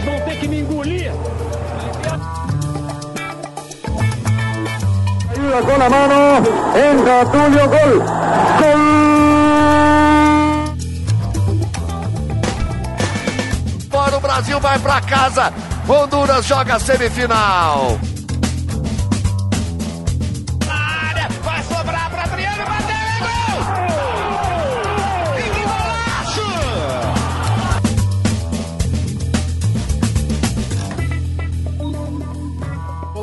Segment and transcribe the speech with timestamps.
[0.00, 1.12] Vocês vão ter que me engolir.
[5.66, 6.42] con la mano,
[6.74, 8.04] entra Tulio, gol,
[8.60, 8.80] gol.
[13.90, 15.52] Fora o Brasil vai pra casa.
[15.86, 17.98] Honduras joga a semifinal.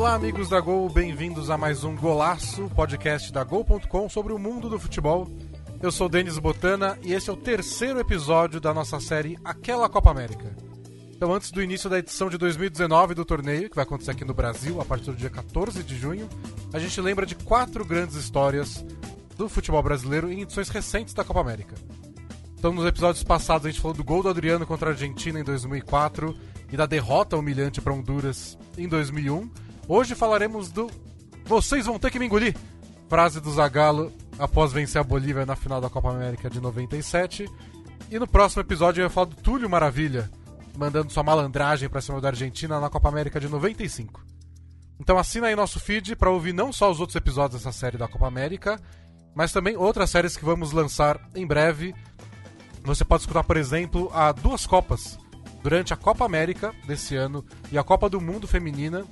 [0.08, 4.70] Olá, amigos da Gol, bem-vindos a mais um Golaço, podcast da Gol.com sobre o mundo
[4.70, 5.28] do futebol.
[5.82, 10.10] Eu sou Denis Botana e esse é o terceiro episódio da nossa série Aquela Copa
[10.10, 10.56] América.
[11.14, 14.32] Então, antes do início da edição de 2019 do torneio, que vai acontecer aqui no
[14.32, 16.26] Brasil a partir do dia 14 de junho,
[16.72, 18.82] a gente lembra de quatro grandes histórias
[19.36, 21.74] do futebol brasileiro em edições recentes da Copa América.
[22.58, 25.44] Então, nos episódios passados, a gente falou do gol do Adriano contra a Argentina em
[25.44, 26.34] 2004
[26.72, 29.67] e da derrota humilhante para Honduras em 2001.
[29.90, 30.90] Hoje falaremos do
[31.46, 32.54] Vocês vão ter que me engolir,
[33.08, 37.50] frase do Zagallo após vencer a Bolívia na final da Copa América de 97.
[38.10, 40.30] E no próximo episódio eu ia falar do Túlio Maravilha,
[40.76, 44.22] mandando sua malandragem para cima da Argentina na Copa América de 95.
[45.00, 48.06] Então assina aí nosso feed para ouvir não só os outros episódios dessa série da
[48.06, 48.78] Copa América,
[49.34, 51.94] mas também outras séries que vamos lançar em breve.
[52.82, 55.18] Você pode escutar, por exemplo, a duas Copas.
[55.62, 57.42] Durante a Copa América desse ano
[57.72, 59.06] e a Copa do Mundo Feminina,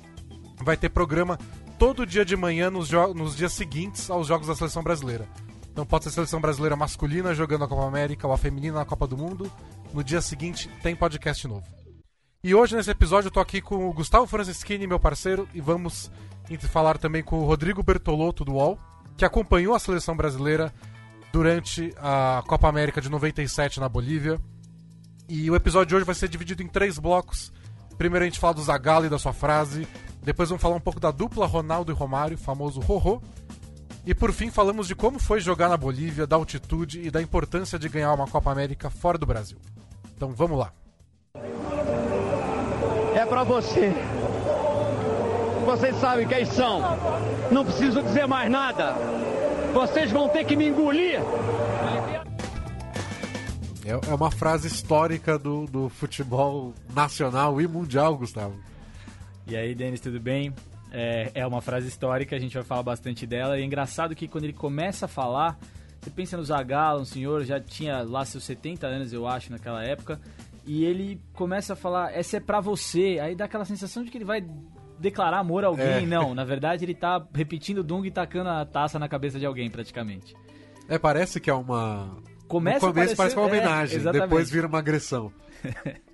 [0.63, 1.37] vai ter programa
[1.77, 5.27] todo dia de manhã nos, nos dias seguintes aos Jogos da Seleção Brasileira.
[5.71, 8.85] Então pode ser a Seleção Brasileira masculina jogando a Copa América ou a feminina na
[8.85, 9.51] Copa do Mundo.
[9.93, 11.63] No dia seguinte tem podcast novo.
[12.43, 16.09] E hoje nesse episódio eu tô aqui com o Gustavo Franceschini, meu parceiro, e vamos
[16.69, 18.79] falar também com o Rodrigo Bertolotto do UOL,
[19.15, 20.73] que acompanhou a seleção brasileira
[21.31, 24.39] durante a Copa América de 97 na Bolívia.
[25.27, 27.51] E o episódio de hoje vai ser dividido em três blocos.
[27.97, 29.87] Primeiro a gente fala do Zagallo e da sua frase,
[30.27, 33.21] depois vamos falar um pouco da dupla Ronaldo e Romário, famoso Rorô.
[34.05, 37.79] E por fim falamos de como foi jogar na Bolívia, da altitude e da importância
[37.79, 39.57] de ganhar uma Copa América fora do Brasil.
[40.13, 40.73] Então vamos lá.
[43.15, 43.93] É pra você.
[45.65, 46.81] Vocês sabem quem são.
[47.49, 48.95] Não preciso dizer mais nada.
[49.73, 51.21] Vocês vão ter que me engolir.
[53.85, 58.67] É, é uma frase histórica do, do futebol nacional e mundial, Gustavo.
[59.49, 60.53] E aí, Denis, tudo bem?
[60.91, 63.57] É, é, uma frase histórica, a gente vai falar bastante dela.
[63.57, 65.57] E é engraçado que quando ele começa a falar,
[66.01, 69.83] você pensa no Zagallo, um senhor, já tinha lá seus 70 anos, eu acho, naquela
[69.83, 70.19] época.
[70.65, 73.19] E ele começa a falar, essa é pra você.
[73.21, 74.45] Aí dá aquela sensação de que ele vai
[74.99, 75.87] declarar amor a alguém.
[75.87, 76.01] É.
[76.01, 79.45] Não, na verdade ele tá repetindo o Dung e tacando a taça na cabeça de
[79.45, 80.35] alguém, praticamente.
[80.89, 82.17] É, parece que é uma...
[82.49, 85.31] Começa no começo parece uma homenagem, é, depois vira uma agressão.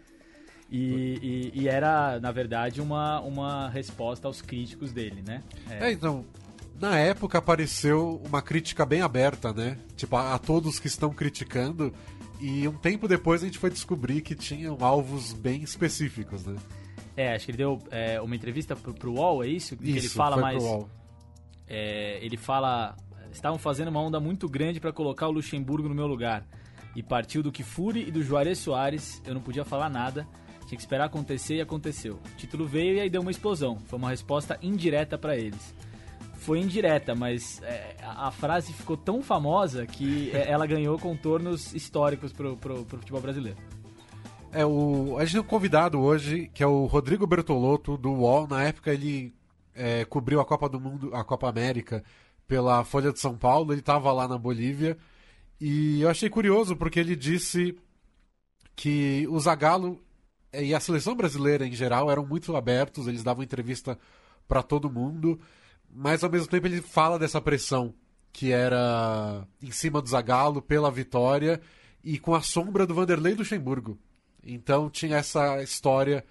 [0.76, 5.44] E, e, e, era, na verdade, uma, uma resposta aos críticos dele, né?
[5.70, 5.90] É.
[5.90, 5.92] é.
[5.92, 6.26] então,
[6.80, 9.78] na época apareceu uma crítica bem aberta, né?
[9.96, 11.94] Tipo, a, a, todos que estão criticando.
[12.42, 16.56] E um tempo depois a gente foi descobrir que tinham alvos bem específicos, né?
[17.16, 19.78] É, acho que ele deu é, uma entrevista pro, pro UOL, é isso?
[19.78, 20.58] Que isso, ele fala mais.
[20.58, 20.90] Pro UOL.
[21.68, 22.98] É, ele fala.
[23.32, 26.48] Estavam fazendo uma onda muito grande para colocar o Luxemburgo no meu lugar.
[26.96, 30.28] E partiu do Kifuri e do Juarez Soares, eu não podia falar nada.
[30.74, 32.16] Tinha que esperar acontecer e aconteceu.
[32.16, 33.78] O título veio e aí deu uma explosão.
[33.86, 35.74] Foi uma resposta indireta para eles.
[36.38, 42.34] Foi indireta, mas é, a, frase ficou tão famosa que é, ela ganhou contornos históricos
[42.34, 43.58] pro, pro, pro futebol brasileiro.
[44.52, 48.48] É, o, a gente tem um convidado hoje, que é o Rodrigo Bertolotto, do UOL.
[48.48, 49.32] Na época ele
[49.76, 52.04] é, cobriu a Copa do Mundo, a Copa América,
[52.48, 53.72] pela Folha de São Paulo.
[53.72, 54.98] Ele estava lá na Bolívia.
[55.62, 57.78] E eu achei curioso porque ele disse
[58.76, 60.02] que o Zagallo
[60.54, 63.98] e a seleção brasileira em geral eram muito abertos, eles davam entrevista
[64.48, 65.40] para todo mundo,
[65.90, 67.94] mas ao mesmo tempo ele fala dessa pressão
[68.32, 71.62] que era em cima do Zagallo pela vitória
[72.04, 73.98] e com a sombra do Vanderlei Luxemburgo.
[74.44, 76.26] Então tinha essa história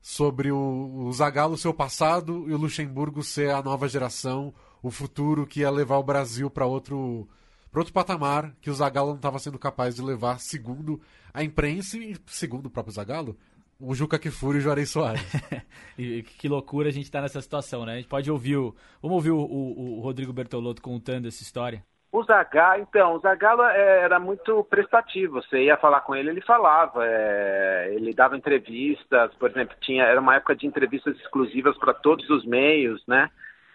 [0.00, 4.90] sobre o, o Zagallo ser o passado e o Luxemburgo ser a nova geração, o
[4.90, 7.26] futuro que ia levar o Brasil para outro
[7.72, 11.00] para outro patamar que o Zagallo não estava sendo capaz de levar, segundo
[11.34, 13.36] a imprensa e segundo o próprio Zagallo,
[13.80, 15.22] o Juca Kifuri e o Juarez Soares.
[15.98, 17.92] e que loucura a gente tá nessa situação, né?
[17.92, 18.74] A gente pode ouvir o...
[19.02, 21.84] Vamos ouvir o, o, o Rodrigo Bertolotto contando essa história?
[22.16, 25.42] O Zagallo, então, o Zagallo é, era muito prestativo.
[25.42, 27.04] Você ia falar com ele, ele falava.
[27.04, 32.28] É, ele dava entrevistas, por exemplo, tinha era uma época de entrevistas exclusivas para todos
[32.30, 33.28] os meios, né?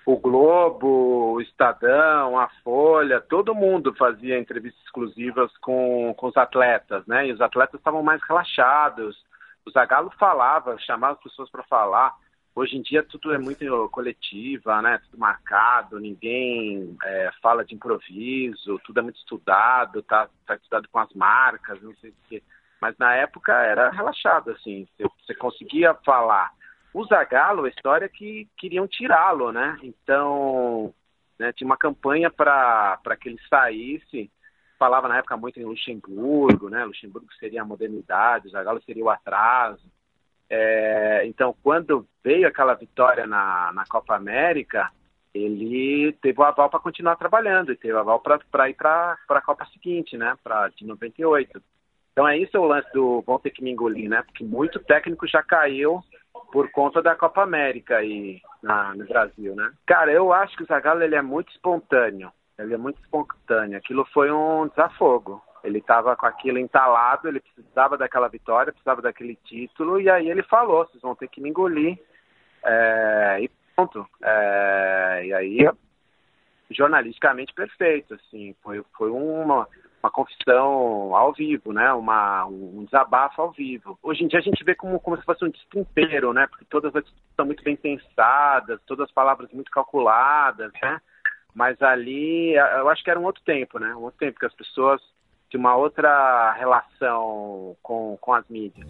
[0.07, 7.05] O Globo, o Estadão, a Folha, todo mundo fazia entrevistas exclusivas com, com os atletas,
[7.05, 7.27] né?
[7.27, 9.15] E os atletas estavam mais relaxados
[9.65, 12.15] O Zagallo falava, chamava as pessoas para falar.
[12.53, 14.99] Hoje em dia tudo é muito coletiva, né?
[15.05, 20.99] Tudo marcado, ninguém é, fala de improviso, tudo é muito estudado, tá, tá estudado com
[20.99, 22.43] as marcas, não sei o quê.
[22.81, 26.51] Mas na época era relaxado, assim, você, conseguia falar.
[26.93, 29.77] O Zagallo, a história é que queriam tirá-lo, né?
[29.83, 30.93] Então,
[31.39, 34.31] né, tinha uma campanha para que ele saísse,
[34.81, 36.83] falava na época muito em Luxemburgo, né?
[36.83, 39.85] Luxemburgo seria a modernidade, o Zagallo seria o atraso.
[40.49, 44.89] É, então, quando veio aquela vitória na, na Copa América,
[45.35, 49.41] ele teve o aval para continuar trabalhando e teve o aval para ir para a
[49.41, 50.35] Copa seguinte, né?
[50.43, 51.61] Para de 98.
[52.11, 54.23] Então é isso o lance do vão ter que me engolir, né?
[54.23, 56.01] Porque muito técnico já caiu
[56.51, 59.71] por conta da Copa América aí na, no Brasil, né?
[59.85, 62.31] Cara, eu acho que o Zagallo ele é muito espontâneo.
[62.61, 63.77] Ele é muito espontâneo.
[63.77, 65.41] Aquilo foi um desafogo.
[65.63, 70.43] Ele estava com aquilo entalado, ele precisava daquela vitória, precisava daquele título, e aí ele
[70.43, 71.99] falou: vocês vão ter que me engolir.
[72.63, 74.07] É, e pronto.
[74.23, 75.69] É, e aí,
[76.69, 79.67] jornalisticamente perfeito, assim, foi, foi uma,
[80.01, 81.93] uma confissão ao vivo, né?
[81.93, 83.99] Uma, um desabafo ao vivo.
[84.01, 86.47] Hoje em dia a gente vê como, como se fosse um destempero, né?
[86.47, 87.03] Porque todas as
[87.35, 90.99] são muito bem pensadas, todas as palavras muito calculadas, né?
[91.53, 93.93] Mas ali, eu acho que era um outro tempo, né?
[93.95, 95.01] Um outro tempo que as pessoas
[95.49, 98.87] de uma outra relação com, com as mídias.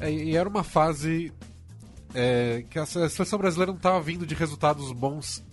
[0.00, 1.32] É, e era uma fase
[2.14, 5.44] é, que a seleção brasileira não estava vindo de resultados bons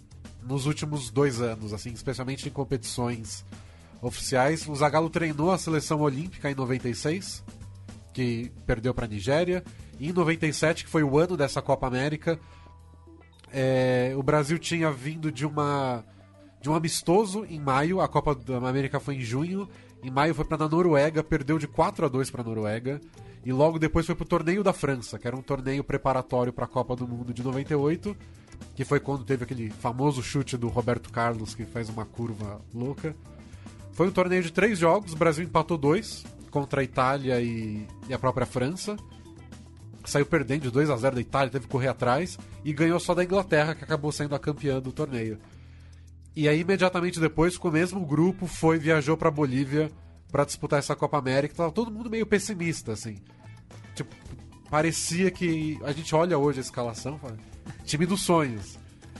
[0.42, 3.46] nos últimos dois anos, assim, especialmente em competições
[4.01, 4.68] oficiais.
[4.68, 7.44] O Zagallo treinou a seleção olímpica em 96,
[8.13, 9.63] que perdeu para a Nigéria,
[10.00, 12.40] e em 97, que foi o ano dessa Copa América,
[13.52, 16.04] é, o Brasil tinha vindo de uma
[16.62, 19.70] de um amistoso em maio, a Copa da América foi em junho,
[20.02, 23.00] em maio foi para a Noruega, perdeu de 4 a 2 para a Noruega,
[23.46, 26.66] e logo depois foi para o torneio da França, que era um torneio preparatório para
[26.66, 28.18] a Copa do Mundo de 98,
[28.74, 33.16] que foi quando teve aquele famoso chute do Roberto Carlos que faz uma curva louca.
[33.92, 38.14] Foi um torneio de três jogos, o Brasil empatou dois contra a Itália e, e
[38.14, 38.98] a própria França.
[40.06, 43.13] Saiu perdendo de 2 a 0 da Itália, teve que correr atrás e ganhou só
[43.13, 45.40] da Inglaterra, que acabou sendo a campeã do torneio.
[46.36, 49.90] E aí, imediatamente depois, com o mesmo grupo, foi viajou para Bolívia
[50.31, 51.56] para disputar essa Copa América.
[51.56, 53.18] Tava todo mundo meio pessimista, assim.
[53.96, 54.13] Tipo,
[54.69, 55.80] parecia que.
[55.84, 57.38] A gente olha hoje a escalação, fala,
[57.86, 58.78] time dos sonhos.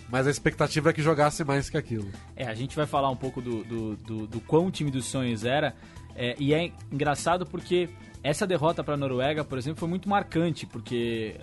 [0.10, 2.12] Mas a expectativa é que jogasse mais que aquilo.
[2.36, 5.46] É, a gente vai falar um pouco do, do, do, do quão time dos sonhos
[5.46, 5.74] era.
[6.16, 7.90] É, e é engraçado porque
[8.26, 11.36] essa derrota para a Noruega, por exemplo, foi muito marcante, porque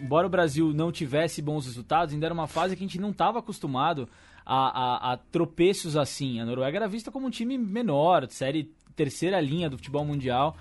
[0.00, 3.10] embora o Brasil não tivesse bons resultados, ainda era uma fase que a gente não
[3.10, 4.08] estava acostumado
[4.46, 6.40] a, a, a, tropeços assim.
[6.40, 10.56] A Noruega era vista como um time menor, série terceira linha do futebol mundial.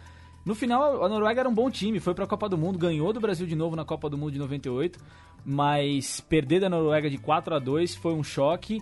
[0.45, 3.13] No final, a Noruega era um bom time, foi para a Copa do Mundo, ganhou
[3.13, 4.99] do Brasil de novo na Copa do Mundo de 98,
[5.45, 8.81] mas perder da Noruega de 4 a 2 foi um choque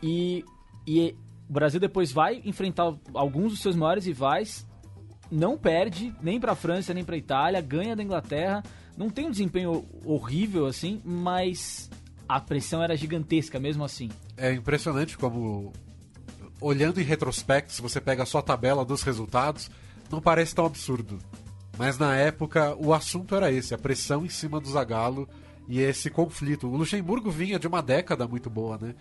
[0.00, 0.44] e,
[0.86, 1.16] e
[1.50, 4.64] o Brasil depois vai enfrentar alguns dos seus maiores rivais,
[5.32, 8.62] não perde nem para a França nem para a Itália, ganha da Inglaterra,
[8.96, 11.90] não tem um desempenho horrível assim, mas
[12.28, 14.10] a pressão era gigantesca mesmo assim.
[14.36, 15.72] É impressionante como,
[16.60, 19.70] olhando em retrospecto, se você pega a sua tabela dos resultados,
[20.10, 21.18] não parece tão absurdo.
[21.78, 25.26] Mas na época o assunto era esse, a pressão em cima do Zagallo
[25.66, 26.68] e esse conflito.
[26.68, 28.94] O Luxemburgo vinha de uma década muito boa, né?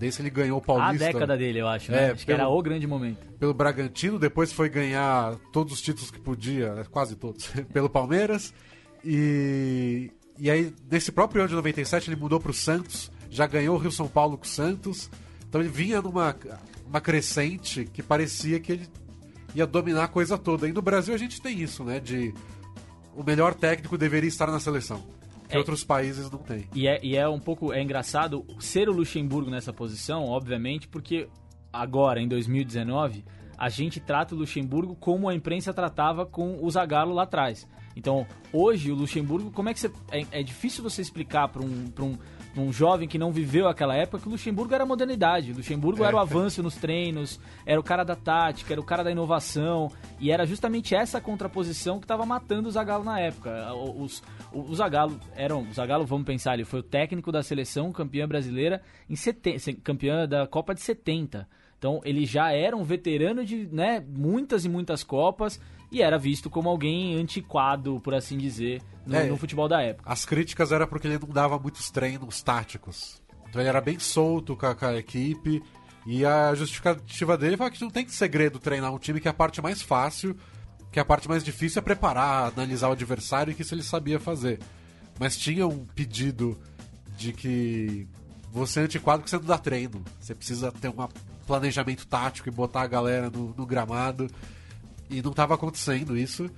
[0.00, 1.04] Desde ele ganhou o Paulista.
[1.04, 1.98] A década dele, eu acho, né?
[1.98, 3.18] É, acho pelo, que era o grande momento.
[3.38, 6.84] Pelo Bragantino, depois foi ganhar todos os títulos que podia, né?
[6.90, 8.54] quase todos, pelo Palmeiras.
[9.04, 13.76] E, e aí, nesse próprio ano de 97, ele mudou para o Santos, já ganhou
[13.76, 15.10] o Rio São Paulo com o Santos.
[15.46, 16.34] Então ele vinha numa
[16.86, 18.88] uma crescente que parecia que ele
[19.54, 20.66] ia dominar a coisa toda.
[20.66, 22.00] E no Brasil a gente tem isso, né?
[22.00, 22.32] De
[23.14, 25.04] o melhor técnico deveria estar na seleção.
[25.50, 26.66] Que é, outros países não têm.
[26.74, 31.28] E é, e é um pouco é engraçado ser o Luxemburgo nessa posição, obviamente, porque
[31.72, 33.24] agora, em 2019,
[33.60, 37.68] a gente trata o Luxemburgo como a imprensa tratava com o Zagallo lá atrás.
[37.94, 39.92] Então, hoje, o Luxemburgo, como é que você.
[40.10, 42.18] É, é difícil você explicar para um, um,
[42.56, 45.52] um jovem que não viveu aquela época que o Luxemburgo era a modernidade.
[45.52, 46.06] O Luxemburgo é.
[46.06, 49.92] era o avanço nos treinos, era o cara da tática, era o cara da inovação.
[50.18, 53.74] E era justamente essa contraposição que estava matando o Zagallo na época.
[53.74, 55.68] Os, o, o Zagallo eram.
[55.68, 60.26] O Zagallo, vamos pensar, ele foi o técnico da seleção campeã brasileira em seten, campeã
[60.26, 61.46] da Copa de 70.
[61.80, 65.58] Então ele já era um veterano de né, muitas e muitas Copas
[65.90, 70.08] e era visto como alguém antiquado, por assim dizer, no, é, no futebol da época.
[70.08, 73.20] As críticas eram porque ele não dava muitos treinos táticos.
[73.48, 75.62] Então ele era bem solto com a, com a equipe.
[76.06, 79.34] E a justificativa dele foi que não tem segredo treinar um time que é a
[79.34, 80.36] parte mais fácil
[80.90, 84.18] que a parte mais difícil é preparar, analisar o adversário, e que isso ele sabia
[84.18, 84.58] fazer.
[85.18, 86.58] Mas tinha um pedido
[87.16, 88.08] de que
[88.50, 90.02] você é antiquado que você não dá treino.
[90.18, 91.00] Você precisa ter um
[91.46, 94.28] planejamento tático e botar a galera no, no gramado.
[95.08, 96.50] E não estava acontecendo isso.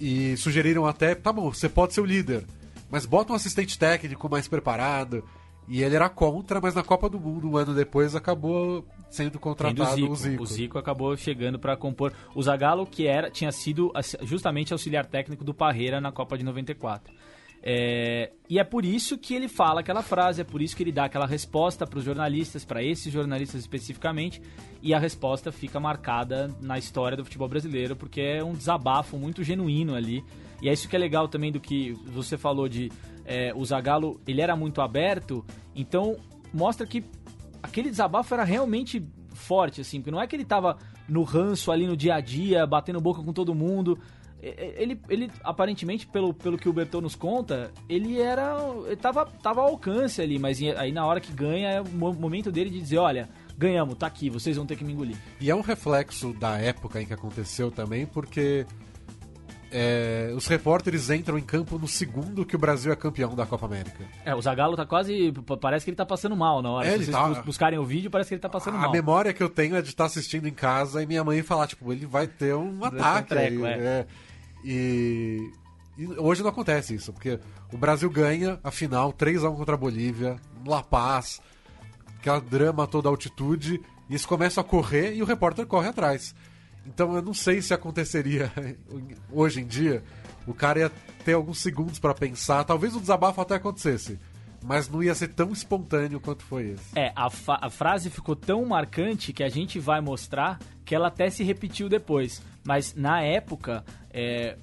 [0.00, 2.44] E sugeriram até, tá bom, você pode ser o líder,
[2.88, 5.24] mas bota um assistente técnico mais preparado.
[5.66, 9.94] E ele era contra, mas na Copa do Mundo, um ano depois, acabou sendo contratado
[9.94, 10.12] Zico.
[10.12, 10.42] o Zico.
[10.42, 13.92] O Zico acabou chegando para compor o Zagallo, que era tinha sido
[14.22, 17.12] justamente auxiliar técnico do Parreira na Copa de 94.
[17.62, 20.92] É, e é por isso que ele fala aquela frase, é por isso que ele
[20.92, 24.40] dá aquela resposta para os jornalistas, para esses jornalistas especificamente,
[24.80, 29.42] e a resposta fica marcada na história do futebol brasileiro, porque é um desabafo muito
[29.42, 30.24] genuíno ali.
[30.62, 32.90] E é isso que é legal também do que você falou de
[33.24, 36.16] é, o Zagallo, ele era muito aberto, então
[36.52, 37.04] mostra que
[37.62, 41.86] aquele desabafo era realmente forte, assim, porque não é que ele tava no ranço ali
[41.86, 43.98] no dia a dia, batendo boca com todo mundo.
[44.40, 48.56] Ele, ele aparentemente, pelo, pelo que o Berton nos conta, ele era.
[48.86, 52.52] Ele tava, tava ao alcance ali, mas aí na hora que ganha é o momento
[52.52, 55.16] dele de dizer: olha, ganhamos, tá aqui, vocês vão ter que me engolir.
[55.40, 58.64] E é um reflexo da época em que aconteceu também, porque
[59.70, 63.66] é, os repórteres entram em campo no segundo que o Brasil é campeão da Copa
[63.66, 64.04] América.
[64.24, 65.32] É, o Zagallo tá quase.
[65.60, 66.86] Parece que ele tá passando mal na hora.
[66.86, 67.42] É, Se vocês tá...
[67.42, 68.88] buscarem o vídeo, parece que ele tá passando a mal.
[68.88, 71.66] A memória que eu tenho é de estar assistindo em casa e minha mãe falar,
[71.66, 73.28] tipo, ele vai ter um ataque.
[73.28, 74.06] Treco, aí, é.
[74.64, 75.50] E,
[75.96, 77.38] e, hoje não acontece isso, porque
[77.72, 80.36] o Brasil ganha a final 3x1 contra a Bolívia,
[80.66, 81.40] La Paz,
[82.18, 86.34] aquela drama toda altitude, e isso começa a correr e o repórter corre atrás.
[86.86, 88.50] Então eu não sei se aconteceria
[89.30, 90.02] hoje em dia.
[90.46, 90.92] O cara ia
[91.24, 92.64] ter alguns segundos para pensar.
[92.64, 94.18] Talvez o desabafo até acontecesse.
[94.64, 96.98] Mas não ia ser tão espontâneo quanto foi esse.
[96.98, 101.30] É, a, a frase ficou tão marcante que a gente vai mostrar que ela até
[101.30, 102.42] se repetiu depois.
[102.68, 103.82] Mas na época,
[104.12, 104.58] é,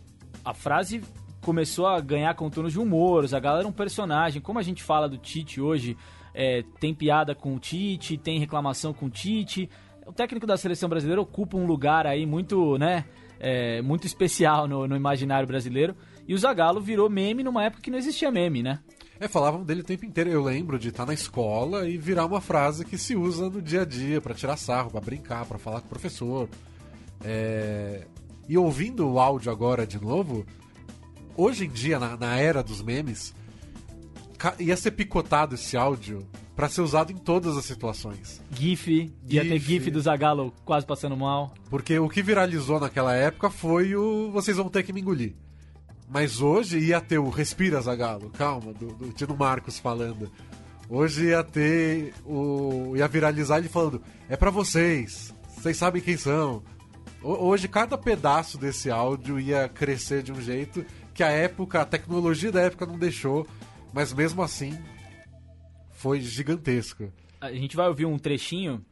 [0.45, 1.01] a frase
[1.41, 3.25] começou a ganhar contornos de humor.
[3.25, 4.39] A galera era um personagem.
[4.39, 5.97] Como a gente fala do Tite hoje,
[6.31, 9.67] é, tem piada com o Tite, tem reclamação com o Tite
[10.05, 13.05] o técnico da seleção brasileira ocupa um lugar aí muito, né,
[13.39, 15.95] é, muito especial no, no, imaginário brasileiro.
[16.27, 18.79] E o Zagallo virou meme numa época que não existia meme, né?
[19.19, 20.29] É, falavam dele o tempo inteiro.
[20.29, 23.81] Eu lembro de estar na escola e virar uma frase que se usa no dia
[23.81, 26.49] a dia para tirar sarro, para brincar, para falar com o professor.
[27.25, 28.05] É...
[28.47, 30.45] E ouvindo o áudio agora de novo,
[31.35, 33.33] hoje em dia, na, na era dos memes,
[34.59, 38.41] ia ser picotado esse áudio para ser usado em todas as situações.
[38.51, 41.53] GIF, ia ter GIF do Zagalo quase passando mal.
[41.69, 45.33] Porque o que viralizou naquela época foi o Vocês vão ter que me engolir.
[46.07, 50.31] Mas hoje ia ter o Respira Zagalo, calma, do, do Tino Marcos falando.
[50.87, 52.93] Hoje ia ter o.
[52.95, 56.61] ia viralizar ele falando: é para vocês, vocês sabem quem são.
[57.27, 62.51] Hoje cada pedaço desse áudio ia crescer de um jeito que a época, a tecnologia
[62.51, 63.47] da época não deixou,
[63.91, 64.77] mas mesmo assim
[65.89, 67.11] foi gigantesco.
[67.41, 68.85] A gente vai ouvir um trechinho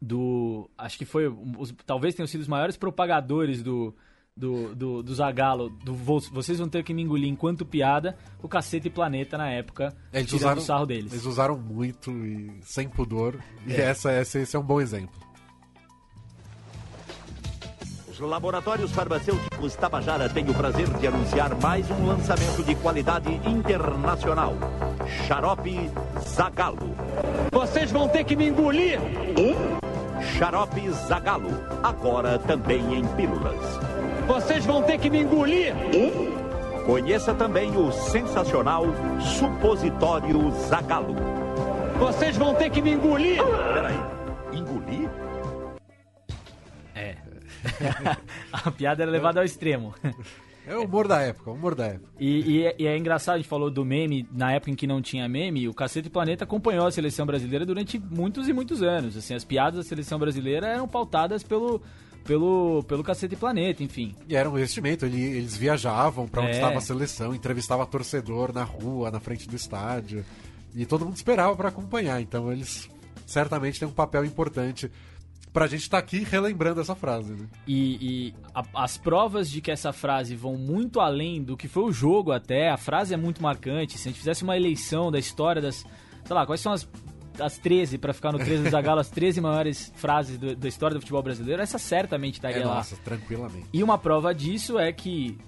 [0.00, 0.70] do.
[0.78, 1.26] Acho que foi.
[1.58, 3.94] Os, talvez tenham sido os maiores propagadores do.
[4.36, 8.86] Do, do, do Zagalo, do Vocês vão ter que me engolir enquanto piada, o Cacete
[8.86, 11.12] e Planeta na época, eles usaram, o sarro deles.
[11.12, 13.72] Eles usaram muito e sem pudor, é.
[13.72, 15.29] e essa, essa, esse é um bom exemplo.
[18.26, 24.54] Laboratórios Farmacêuticos Tabajara tem o prazer de anunciar mais um lançamento de qualidade internacional.
[25.26, 26.94] Xarope Zagalo.
[27.50, 28.98] Vocês vão ter que me engolir!
[30.36, 31.50] Xarope Zagalo,
[31.82, 33.60] agora também em pílulas.
[34.26, 35.74] Vocês vão ter que me engolir!
[36.86, 38.84] Conheça também o sensacional
[39.20, 41.16] Supositório Zagalo.
[41.98, 43.42] Vocês vão ter que me engolir!
[43.74, 44.20] Peraí.
[48.52, 49.94] a piada era levada ao extremo.
[50.66, 52.08] É o humor da época, o humor da época.
[52.18, 54.86] E, e, é, e, é engraçado, a gente falou do meme, na época em que
[54.86, 59.16] não tinha meme, o Cacete Planeta acompanhou a seleção brasileira durante muitos e muitos anos.
[59.16, 61.80] Assim, as piadas da seleção brasileira eram pautadas pelo,
[62.24, 64.14] pelo, pelo Cacete Planeta, enfim.
[64.28, 66.54] E era um investimento, eles viajavam para onde é.
[66.54, 70.24] estava a seleção, entrevistava torcedor na rua, na frente do estádio.
[70.74, 72.88] E todo mundo esperava para acompanhar, então eles
[73.26, 74.90] certamente têm um papel importante
[75.52, 77.32] pra gente estar tá aqui relembrando essa frase.
[77.32, 77.46] Né?
[77.66, 81.84] E, e a, as provas de que essa frase vão muito além do que foi
[81.84, 83.98] o jogo até, a frase é muito marcante.
[83.98, 85.84] Se a gente fizesse uma eleição da história das.
[86.24, 86.88] Sei lá, quais são as
[87.38, 90.94] as 13, para ficar no 13 do Zagallo, as 13 maiores frases do, da história
[90.94, 92.76] do futebol brasileiro, essa certamente estaria é, lá.
[92.76, 93.66] Nossa, tranquilamente.
[93.72, 95.38] E uma prova disso é que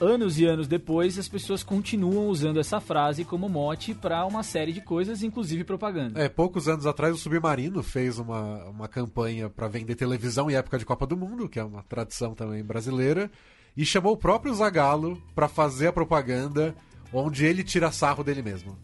[0.00, 4.72] anos e anos depois, as pessoas continuam usando essa frase como mote para uma série
[4.72, 6.20] de coisas, inclusive propaganda.
[6.20, 10.78] É, poucos anos atrás o Submarino fez uma, uma campanha para vender televisão em época
[10.78, 13.30] de Copa do Mundo, que é uma tradição também brasileira,
[13.76, 16.74] e chamou o próprio Zagallo para fazer a propaganda
[17.12, 18.76] onde ele tira sarro dele mesmo.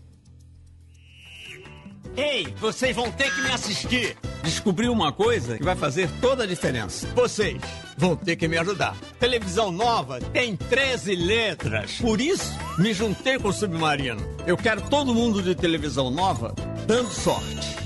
[2.17, 4.17] Ei, vocês vão ter que me assistir.
[4.43, 7.07] Descobri uma coisa que vai fazer toda a diferença.
[7.15, 7.61] Vocês
[7.97, 8.97] vão ter que me ajudar.
[9.19, 11.93] Televisão nova tem 13 letras.
[11.99, 14.21] Por isso, me juntei com o Submarino.
[14.47, 16.55] Eu quero todo mundo de televisão nova
[16.87, 17.77] dando sorte.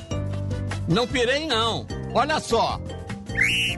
[0.88, 1.86] Não pirei, não.
[2.14, 2.80] Olha só.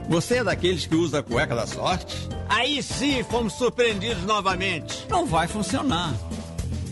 [0.07, 2.27] Você é daqueles que usa a cueca da sorte?
[2.47, 5.05] Aí sim fomos surpreendidos novamente.
[5.09, 6.13] Não vai funcionar.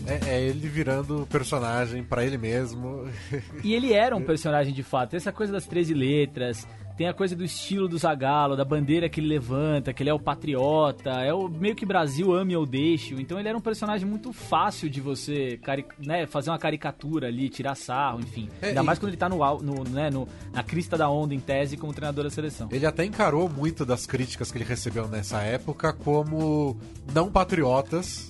[0.08, 3.06] É, é ele virando personagem para ele mesmo.
[3.62, 5.14] E ele era um personagem de fato.
[5.14, 6.66] Essa coisa das 13 letras,
[6.98, 10.12] tem a coisa do estilo do Zagalo, da bandeira que ele levanta, que ele é
[10.12, 13.14] o patriota, é o meio que Brasil ame ou deixe.
[13.14, 15.60] Então ele era um personagem muito fácil de você
[16.04, 18.48] né, fazer uma caricatura ali, tirar sarro, enfim.
[18.60, 18.84] É, Ainda e...
[18.84, 21.94] mais quando ele tá no, no, né, no, na crista da onda em tese como
[21.94, 22.68] treinador da seleção.
[22.72, 26.76] Ele até encarou muito das críticas que ele recebeu nessa época como
[27.14, 28.27] não patriotas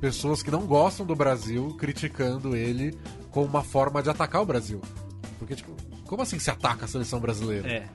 [0.00, 2.96] pessoas que não gostam do Brasil criticando ele
[3.30, 4.80] como uma forma de atacar o Brasil.
[5.38, 5.72] Porque, tipo,
[6.06, 7.68] como assim se ataca a seleção brasileira?
[7.68, 7.88] É.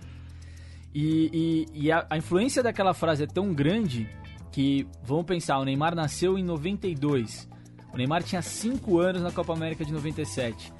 [0.93, 4.07] E, e, e a, a, influência daquela frase é tão grande
[4.51, 7.49] que, vamos pensar, o Neymar nasceu em 92.
[7.91, 10.71] O Neymar tinha 5 anos na Copa América de 97.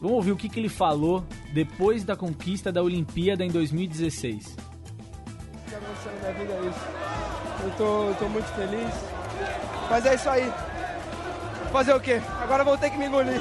[0.00, 4.46] Vamos ouvir o que, que ele falou depois da conquista da Olimpíada em 2016.
[4.46, 6.98] O que aconteceu na minha vida é isso.
[7.64, 8.94] Eu tô, eu tô muito feliz.
[9.90, 10.52] Mas é isso aí.
[11.72, 12.20] Fazer o quê?
[12.42, 13.40] Agora vou ter que me engolir.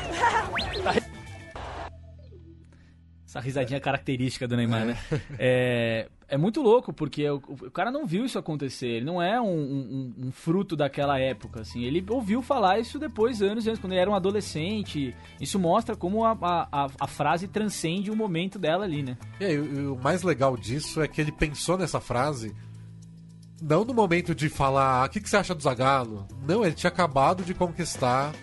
[3.25, 4.97] Essa risadinha característica do Neymar, né?
[5.39, 8.87] É, é muito louco, porque o, o, cara não viu isso acontecer.
[8.87, 11.83] Ele não é um, um, um, fruto daquela época, assim.
[11.83, 15.15] Ele ouviu falar isso depois, anos antes, quando ele era um adolescente.
[15.39, 19.17] Isso mostra como a, a, a frase transcende o momento dela ali, né?
[19.39, 22.53] E aí, o, o mais legal disso é que ele pensou nessa frase
[23.61, 26.27] não no momento de falar, ah, o que, que você acha do Zagallo?
[26.45, 28.33] Não, ele tinha acabado de conquistar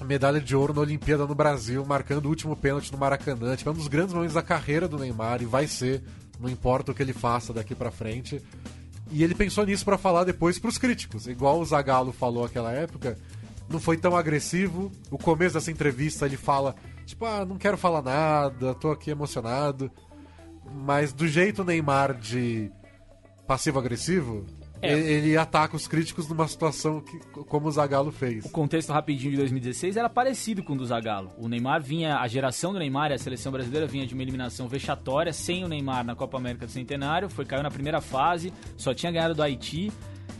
[0.00, 3.56] a medalha de ouro na Olimpíada no Brasil, marcando o último pênalti no Maracanã.
[3.56, 6.02] Tipo, é um dos grandes momentos da carreira do Neymar e vai ser,
[6.38, 8.40] não importa o que ele faça daqui para frente.
[9.10, 11.26] E ele pensou nisso para falar depois pros críticos.
[11.26, 13.18] Igual o Zagallo falou naquela época,
[13.68, 14.92] não foi tão agressivo.
[15.10, 19.90] O começo dessa entrevista ele fala, tipo, ah, não quero falar nada, tô aqui emocionado.
[20.72, 22.70] Mas do jeito Neymar de
[23.48, 24.44] passivo-agressivo,
[24.82, 24.92] é.
[24.92, 28.44] ele ataca os críticos numa situação que, como o Zagallo fez.
[28.44, 31.32] O contexto rapidinho de 2016 era parecido com o do Zagallo.
[31.38, 34.68] O Neymar vinha, a geração do Neymar e a seleção brasileira vinha de uma eliminação
[34.68, 38.92] vexatória sem o Neymar na Copa América do Centenário, foi caiu na primeira fase, só
[38.92, 39.90] tinha ganhado do Haiti.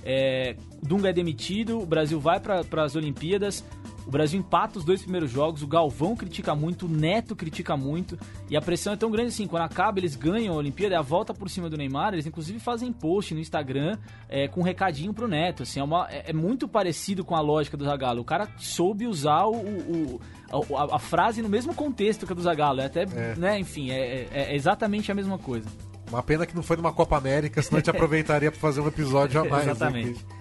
[0.04, 3.64] É, Dunga é demitido, o Brasil vai para as Olimpíadas,
[4.08, 8.18] o Brasil empata os dois primeiros jogos, o Galvão critica muito, o Neto critica muito,
[8.48, 11.02] e a pressão é tão grande assim, quando acaba eles ganham a Olimpíada, é a
[11.02, 15.12] volta por cima do Neymar, eles inclusive fazem post no Instagram é, com um recadinho
[15.12, 18.24] pro Neto, assim, é, uma, é, é, muito parecido com a lógica do Zagallo, o
[18.24, 20.20] cara soube usar o, o
[20.74, 23.34] a, a, frase no mesmo contexto que a do Zagallo, é até, é.
[23.36, 25.68] né, enfim, é, é, é exatamente a mesma coisa.
[26.08, 28.88] Uma pena que não foi numa Copa América, senão a gente aproveitaria para fazer um
[28.88, 29.66] episódio a mais.
[29.66, 30.24] Exatamente.
[30.26, 30.37] Aqui.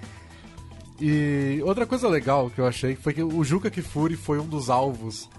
[1.00, 4.70] E outra coisa legal que eu achei foi que o Juca Kifuri foi um dos
[4.70, 5.30] alvos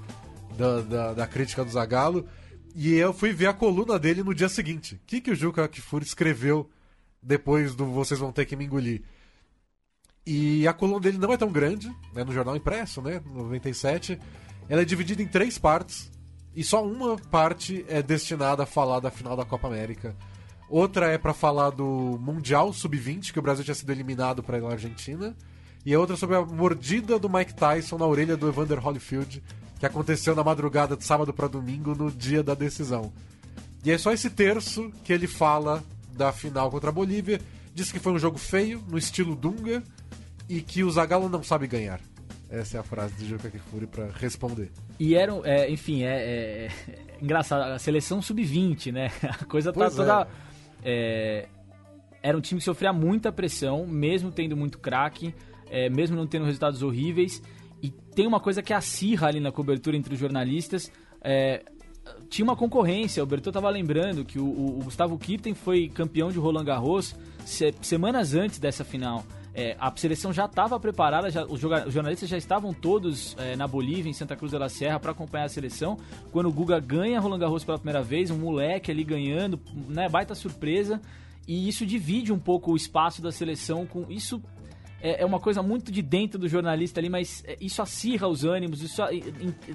[0.56, 2.26] da, da, da crítica do Zagallo.
[2.74, 4.94] E eu fui ver a coluna dele no dia seguinte.
[4.94, 6.70] O que, que o Juca Kifuri escreveu
[7.20, 9.02] depois do Vocês Vão Ter Que Me Engolir?
[10.24, 14.18] E a coluna dele não é tão grande, né, no jornal impresso, né, 97.
[14.68, 16.10] Ela é dividida em três partes.
[16.54, 20.14] E só uma parte é destinada a falar da final da Copa América.
[20.70, 24.70] Outra é para falar do Mundial Sub-20, que o Brasil tinha sido eliminado para a
[24.70, 25.35] Argentina.
[25.85, 29.42] E a outra sobre a mordida do Mike Tyson na orelha do Evander Holyfield,
[29.78, 33.12] que aconteceu na madrugada de sábado para domingo, no dia da decisão.
[33.85, 37.40] E é só esse terço que ele fala da final contra a Bolívia.
[37.74, 39.83] Diz que foi um jogo feio, no estilo Dunga,
[40.48, 42.00] e que o Zagallo não sabe ganhar.
[42.50, 44.70] Essa é a frase do Juca Kifuri para responder.
[44.98, 46.70] E eram, é, enfim, é, é, é,
[47.22, 49.12] engraçado, a seleção sub-20, né?
[49.22, 50.28] A coisa tá pois tá toda.
[50.84, 51.48] É.
[52.22, 55.34] era um time que sofria muita pressão, mesmo tendo muito craque
[55.70, 57.42] é, mesmo não tendo resultados horríveis.
[57.82, 60.90] E tem uma coisa que acirra ali na cobertura entre os jornalistas.
[61.22, 61.64] É,
[62.28, 66.38] tinha uma concorrência, o Bertô estava lembrando que o, o, Gustavo Kirten foi campeão de
[66.38, 67.14] Roland Garros
[67.44, 69.24] se, semanas antes dessa final.
[69.58, 73.66] É, a seleção já estava preparada, já, os, os, jornalistas já estavam todos é, na
[73.66, 75.98] Bolívia, em Santa Cruz de la Serra, para acompanhar a seleção.
[76.30, 80.32] Quando o Guga ganha Roland Garros pela primeira vez, um moleque ali ganhando, né, baita
[80.36, 81.00] surpresa.
[81.44, 84.40] E isso divide um pouco o espaço da seleção com isso
[85.00, 88.44] é, é uma coisa muito de dentro do jornalista ali, mas é, isso acirra os
[88.44, 89.02] ânimos, isso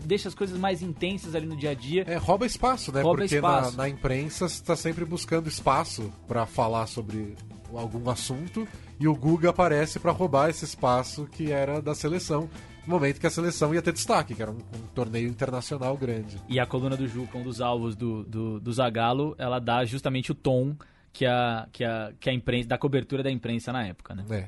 [0.05, 2.05] deixa as coisas mais intensas ali no dia a dia.
[2.07, 3.01] É, rouba espaço, né?
[3.01, 3.75] Rouba Porque espaço.
[3.75, 7.35] Na, na imprensa você tá sempre buscando espaço pra falar sobre
[7.73, 8.65] algum assunto
[8.99, 12.49] e o Guga aparece pra roubar esse espaço que era da seleção.
[12.85, 16.37] No momento que a seleção ia ter destaque, que era um, um torneio internacional grande.
[16.49, 20.31] E a coluna do Juca, um dos alvos do, do, do Zagallo, ela dá justamente
[20.31, 20.75] o tom
[21.13, 24.25] que a, que a, que a imprensa, da cobertura da imprensa na época, né?
[24.29, 24.47] É.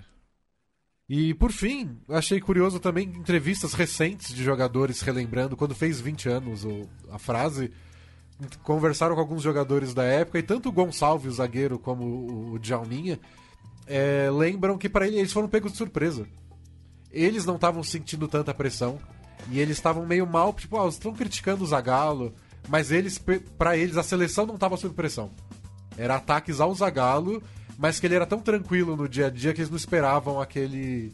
[1.08, 6.66] E por fim, achei curioso também entrevistas recentes de jogadores relembrando quando fez 20 anos
[6.66, 7.72] o- a frase.
[8.64, 12.60] Conversaram com alguns jogadores da época e tanto o Gonçalves, o zagueiro, como o, o
[12.60, 13.18] Djalminha
[13.88, 16.28] é, lembram que para ele eles foram pegos de surpresa.
[17.12, 19.00] Eles não estavam sentindo tanta pressão
[19.50, 22.34] e eles estavam meio mal, tipo, ah, estão criticando o Zagallo,
[22.68, 23.24] mas eles
[23.58, 25.32] para eles a seleção não estava sob pressão.
[25.98, 27.42] Era ataques ao Zagallo,
[27.78, 31.14] mas que ele era tão tranquilo no dia a dia que eles não esperavam aquele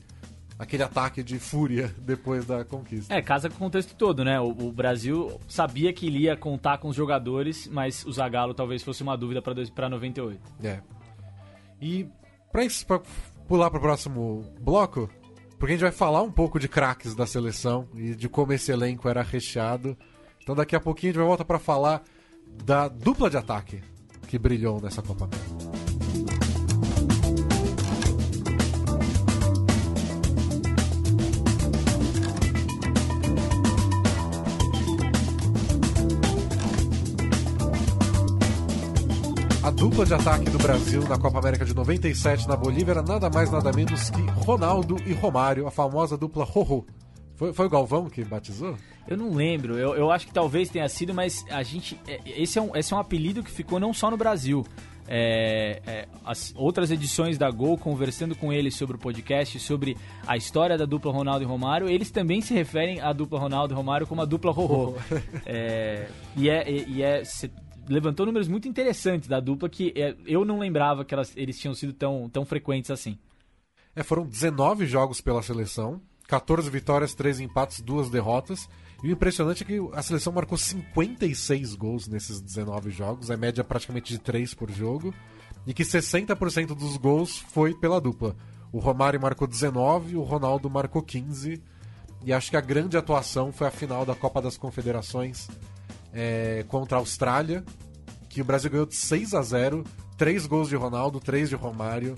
[0.58, 3.14] aquele ataque de fúria depois da conquista.
[3.14, 4.40] É, casa com o contexto todo, né?
[4.40, 8.84] O, o Brasil sabia que ele ia contar com os jogadores, mas o Zagallo talvez
[8.84, 10.40] fosse uma dúvida para 98.
[10.64, 10.80] É.
[11.82, 12.08] E
[12.52, 13.00] pra, isso- pra
[13.48, 15.10] pular pro próximo bloco,
[15.58, 18.72] porque a gente vai falar um pouco de craques da seleção e de como esse
[18.72, 19.98] elenco era recheado.
[20.42, 22.04] Então daqui a pouquinho a gente vai voltar pra falar
[22.66, 23.82] da dupla de ataque
[24.28, 25.81] que brilhou nessa Copa América.
[39.82, 43.50] Dupla de ataque do Brasil na Copa América de 97 na Bolívia era nada mais
[43.50, 46.86] nada menos que Ronaldo e Romário, a famosa dupla Rorô.
[47.36, 48.76] Foi, foi o Galvão que batizou?
[49.08, 52.00] Eu não lembro, eu, eu acho que talvez tenha sido, mas a gente.
[52.08, 54.64] é, Esse é um, esse é um apelido que ficou não só no Brasil.
[55.08, 60.38] É, é, as outras edições da Gol, conversando com eles sobre o podcast, sobre a
[60.38, 64.06] história da dupla Ronaldo e Romário, eles também se referem à dupla Ronaldo e Romário
[64.06, 64.94] como a dupla Rorô.
[65.44, 66.70] É, e é.
[66.70, 67.24] E, é
[67.88, 71.74] levantou números muito interessantes da dupla que é, eu não lembrava que elas, eles tinham
[71.74, 73.18] sido tão, tão frequentes assim.
[73.96, 78.70] É, foram 19 jogos pela seleção, 14 vitórias, 3 empates, 2 derrotas.
[79.04, 83.64] E o impressionante é que a seleção marcou 56 gols nesses 19 jogos, a média
[83.64, 85.14] praticamente de 3 por jogo,
[85.66, 88.36] e que 60% dos gols foi pela dupla.
[88.72, 91.62] O Romário marcou 19, o Ronaldo marcou 15,
[92.24, 95.48] e acho que a grande atuação foi a final da Copa das Confederações
[96.14, 97.64] é, contra a Austrália,
[98.30, 99.84] que o Brasil ganhou de 6 a 0,
[100.18, 102.16] 3 gols de Ronaldo, 3 de Romário.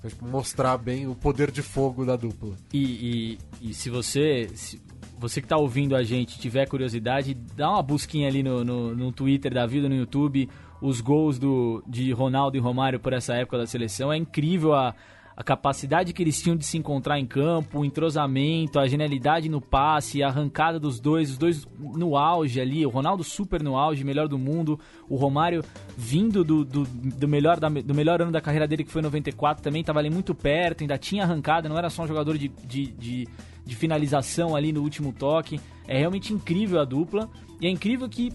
[0.00, 2.54] Pra mostrar bem o poder de fogo da dupla.
[2.72, 4.82] E, e, e se você se
[5.18, 9.12] você que está ouvindo a gente tiver curiosidade, dá uma busquinha ali no, no, no
[9.12, 10.48] Twitter da vida, no YouTube,
[10.80, 14.12] os gols do, de Ronaldo e Romário por essa época da seleção.
[14.12, 14.94] É incrível a,
[15.36, 19.60] a capacidade que eles tinham de se encontrar em campo, o entrosamento, a genialidade no
[19.60, 24.04] passe, a arrancada dos dois, os dois no auge ali, o Ronaldo super no auge,
[24.04, 25.64] melhor do mundo, o Romário
[25.96, 29.62] vindo do, do, do melhor, da, do melhor ano da carreira dele, que foi 94,
[29.62, 32.86] também estava ali muito perto, ainda tinha arrancada, não era só um jogador de, de,
[32.92, 33.28] de,
[33.64, 35.60] de finalização ali no último toque.
[35.88, 37.28] É realmente incrível a dupla,
[37.60, 38.32] e é incrível que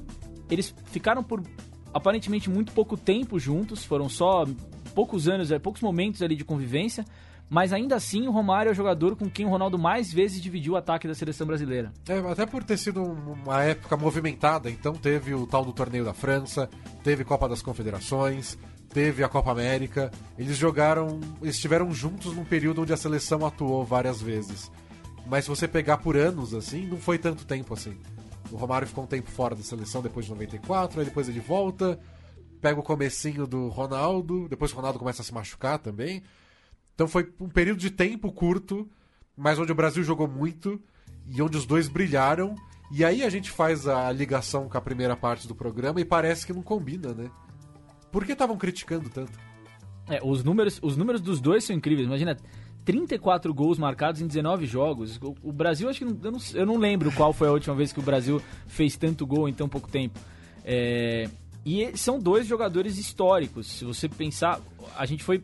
[0.49, 1.41] eles ficaram por
[1.93, 4.45] aparentemente muito pouco tempo juntos, foram só
[4.93, 7.05] poucos anos, é, poucos momentos ali de convivência,
[7.49, 10.73] mas ainda assim o Romário é o jogador com quem o Ronaldo mais vezes dividiu
[10.73, 11.91] o ataque da seleção brasileira.
[12.07, 16.05] É, até por ter sido um- uma época movimentada, então teve o tal do torneio
[16.05, 16.69] da França,
[17.03, 18.57] teve Copa das Confederações,
[18.89, 20.11] teve a Copa América.
[20.37, 24.71] Eles jogaram, eles estiveram juntos num período onde a seleção atuou várias vezes.
[25.25, 27.97] Mas se você pegar por anos assim, não foi tanto tempo assim.
[28.51, 31.99] O Romário ficou um tempo fora da seleção depois de 94, aí depois ele volta,
[32.61, 36.23] pega o comecinho do Ronaldo, depois o Ronaldo começa a se machucar também.
[36.93, 38.89] Então foi um período de tempo curto,
[39.35, 40.81] mas onde o Brasil jogou muito
[41.25, 42.55] e onde os dois brilharam.
[42.91, 46.45] E aí a gente faz a ligação com a primeira parte do programa e parece
[46.45, 47.29] que não combina, né?
[48.11, 49.31] Por que estavam criticando tanto?
[50.07, 52.07] É, os números, os números dos dois são incríveis.
[52.07, 52.35] Imagina,
[52.83, 55.19] 34 gols marcados em 19 jogos.
[55.43, 57.99] O, Brasil, acho que eu, não eu não lembro qual foi a última vez que
[57.99, 60.19] o Brasil fez tanto gol em tão pouco tempo.
[60.65, 61.29] É,
[61.65, 63.67] e são dois jogadores históricos.
[63.67, 64.59] Se você pensar,
[64.97, 65.43] a gente foi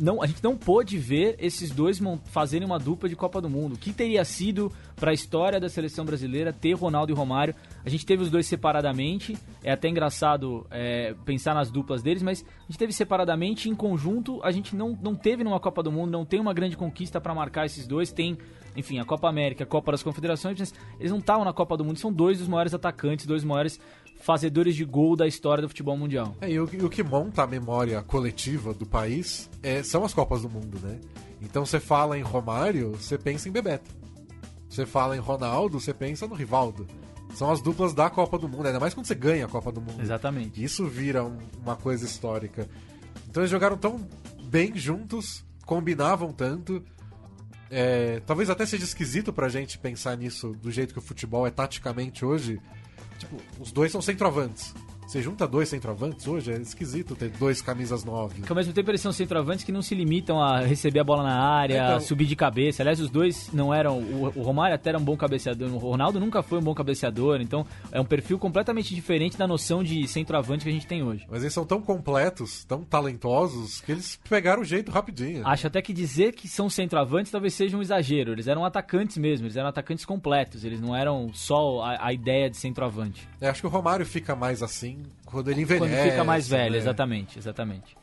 [0.00, 3.74] não, a gente não pôde ver esses dois fazerem uma dupla de Copa do Mundo.
[3.74, 7.54] O que teria sido para a história da seleção brasileira ter Ronaldo e Romário?
[7.84, 9.36] A gente teve os dois separadamente.
[9.62, 13.68] É até engraçado é, pensar nas duplas deles, mas a gente teve separadamente.
[13.68, 16.78] Em conjunto, a gente não, não teve numa Copa do Mundo, não tem uma grande
[16.78, 18.10] conquista para marcar esses dois.
[18.10, 18.38] Tem,
[18.74, 21.98] enfim, a Copa América, a Copa das Confederações, eles não estavam na Copa do Mundo.
[21.98, 23.78] São dois dos maiores atacantes, dois maiores
[24.20, 26.36] fazedores de gol da história do futebol mundial.
[26.40, 30.12] É, e o, e o que monta a memória coletiva do país é, são as
[30.14, 30.98] Copas do Mundo, né?
[31.42, 33.90] Então você fala em Romário, você pensa em Bebeto.
[34.68, 36.86] Você fala em Ronaldo, você pensa no Rivaldo.
[37.34, 39.80] São as duplas da Copa do Mundo, ainda mais quando você ganha a Copa do
[39.80, 40.00] Mundo.
[40.02, 40.62] Exatamente.
[40.62, 42.68] Isso vira um- uma coisa histórica.
[43.28, 44.06] Então eles jogaram tão
[44.44, 46.82] bem juntos, combinavam tanto.
[47.70, 51.50] É, talvez até seja esquisito pra gente pensar nisso do jeito que o futebol é
[51.50, 52.60] taticamente hoje.
[53.20, 54.74] Tipo, os dois são centroavantes.
[55.10, 58.42] Você junta dois centroavantes hoje, é esquisito ter dois camisas nove.
[58.42, 61.24] Que ao mesmo tempo eles são centroavantes que não se limitam a receber a bola
[61.24, 62.84] na área, Então- subir de cabeça.
[62.84, 63.98] Aliás, os dois não eram.
[63.98, 67.40] O, o Romário até era um bom cabeceador, o Ronaldo nunca foi um bom cabeceador,
[67.40, 71.26] então é um perfil completamente diferente da noção de centroavante que a gente tem hoje.
[71.28, 75.44] Mas eles são tão completos, tão talentosos, que eles pegaram o jeito rapidinho.
[75.44, 78.30] Acho até que dizer que são centroavantes talvez seja um exagero.
[78.30, 82.48] Eles eram atacantes mesmo, eles eram atacantes completos, eles não eram só a, a ideia
[82.48, 83.28] de centroavante.
[83.40, 84.99] É, acho que o Romário fica mais assim
[85.30, 85.94] quando ele envelhece.
[85.94, 86.78] Quando fica mais velho, né?
[86.78, 87.96] exatamente, exatamente.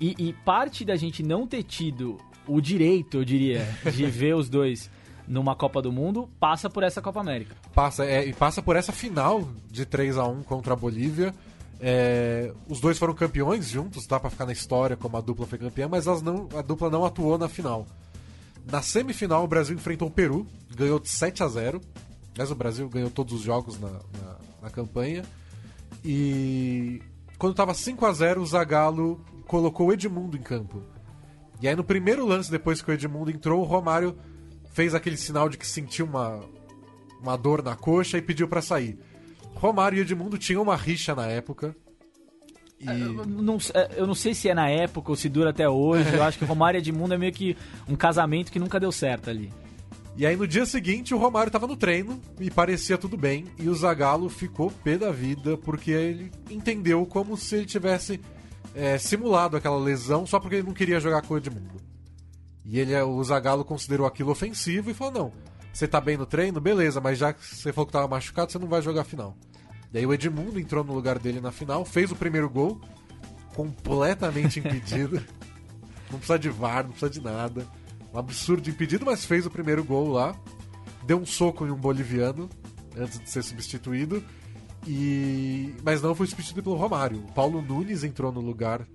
[0.00, 4.48] E, e parte da gente não ter tido o direito, eu diria, de ver os
[4.48, 4.90] dois
[5.28, 7.54] numa Copa do Mundo passa por essa Copa América.
[7.72, 11.32] Passa, é, e passa por essa final de 3 a 1 contra a Bolívia.
[11.80, 14.18] É, os dois foram campeões juntos, tá?
[14.18, 17.38] Pra ficar na história como a dupla foi campeã, mas não, a dupla não atuou
[17.38, 17.86] na final.
[18.70, 21.80] Na semifinal, o Brasil enfrentou o Peru, ganhou de 7 a 0
[22.36, 25.22] Mas o Brasil ganhou todos os jogos na, na, na campanha.
[26.04, 27.02] E
[27.38, 30.82] quando tava 5 a 0 o Zagallo colocou o Edmundo em campo.
[31.60, 34.16] E aí no primeiro lance, depois que o Edmundo entrou, o Romário
[34.72, 36.40] fez aquele sinal de que sentiu uma,
[37.20, 38.98] uma dor na coxa e pediu pra sair.
[39.54, 41.76] Romário e Edmundo tinham uma rixa na época.
[42.80, 45.68] E Eu não, é, eu não sei se é na época ou se dura até
[45.68, 46.14] hoje.
[46.14, 49.28] Eu acho que Romário e Edmundo é meio que um casamento que nunca deu certo
[49.28, 49.52] ali.
[50.16, 53.46] E aí no dia seguinte o Romário tava no treino e parecia tudo bem.
[53.58, 58.20] E o Zagallo ficou pé da vida porque ele entendeu como se ele tivesse
[58.74, 61.80] é, simulado aquela lesão só porque ele não queria jogar com o Edmundo.
[62.64, 65.32] E ele, o Zagallo considerou aquilo ofensivo e falou: não,
[65.72, 68.58] você tá bem no treino, beleza, mas já que você falou que tava machucado, você
[68.58, 69.36] não vai jogar a final.
[69.92, 72.80] Daí o Edmundo entrou no lugar dele na final, fez o primeiro gol,
[73.54, 75.20] completamente impedido.
[76.10, 77.66] não precisa de VAR, não precisa de nada.
[78.12, 80.34] Um absurdo impedido, mas fez o primeiro gol lá.
[81.04, 82.48] Deu um soco em um boliviano
[82.96, 84.22] antes de ser substituído.
[84.86, 87.18] E mas não foi substituído pelo Romário.
[87.18, 88.86] O Paulo Nunes entrou no lugar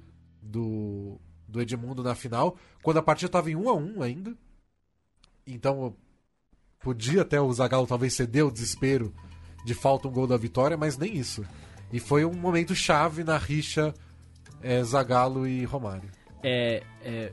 [0.42, 4.36] do, do Edmundo na final, quando a partida estava em 1 a 1 ainda.
[5.46, 5.96] Então
[6.80, 9.14] podia até o Zagallo talvez ceder o desespero
[9.66, 11.44] de falta um gol da vitória, mas nem isso.
[11.92, 13.94] E foi um momento chave na rixa
[14.62, 16.10] é, Zagallo e Romário.
[16.44, 17.32] É, é,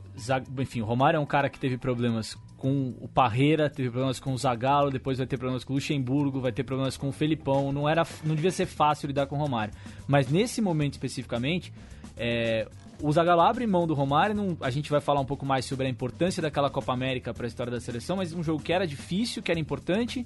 [0.59, 4.33] enfim, o Romário é um cara que teve problemas com o Parreira, teve problemas com
[4.33, 7.71] o Zagallo, depois vai ter problemas com o Luxemburgo, vai ter problemas com o Felipão.
[7.71, 9.73] Não, era, não devia ser fácil lidar com o Romário.
[10.07, 11.73] Mas nesse momento especificamente,
[12.15, 12.67] é,
[13.01, 14.33] o Zagallo abre mão do Romário.
[14.33, 17.45] não- a gente vai falar um pouco mais sobre a importância daquela Copa América para
[17.45, 20.25] a história da seleção, mas um jogo que era difícil, que era importante.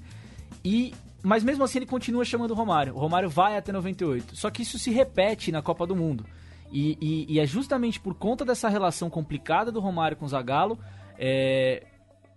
[0.64, 2.94] E mas mesmo assim ele continua chamando o Romário.
[2.94, 4.36] O Romário vai até 98.
[4.36, 6.24] Só que isso se repete na Copa do Mundo.
[6.70, 10.78] E, e- e é justamente por conta dessa relação complicada do Romário com o Zagallo
[11.18, 11.86] é,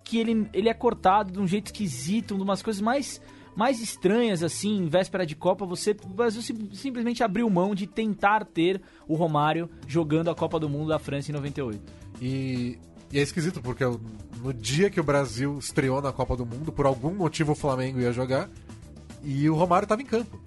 [0.04, 3.22] que ele, ele é cortado de um jeito esquisito, de umas coisas mais,
[3.56, 7.86] mais estranhas, assim, em véspera de Copa, você o Brasil sim- simplesmente abriu mão de
[7.88, 11.82] tentar ter o Romário jogando a Copa do Mundo da França em 98.
[12.22, 12.80] E,
[13.12, 13.84] e é esquisito, porque
[14.42, 18.00] no dia que o Brasil estreou na Copa do Mundo, por algum motivo o Flamengo
[18.00, 18.50] ia jogar
[19.24, 20.40] e o Romário estava em campo.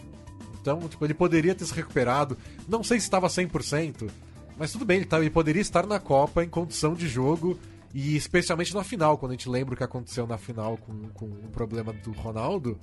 [0.65, 2.39] Então, tipo, ele poderia ter se recuperado.
[2.67, 4.09] Não sei se estava 100%,
[4.57, 7.59] mas tudo bem, ele, tá, ele poderia estar na Copa em condição de jogo
[7.93, 11.27] e especialmente na final, quando a gente lembra o que aconteceu na final com, com
[11.27, 12.79] o problema do Ronaldo.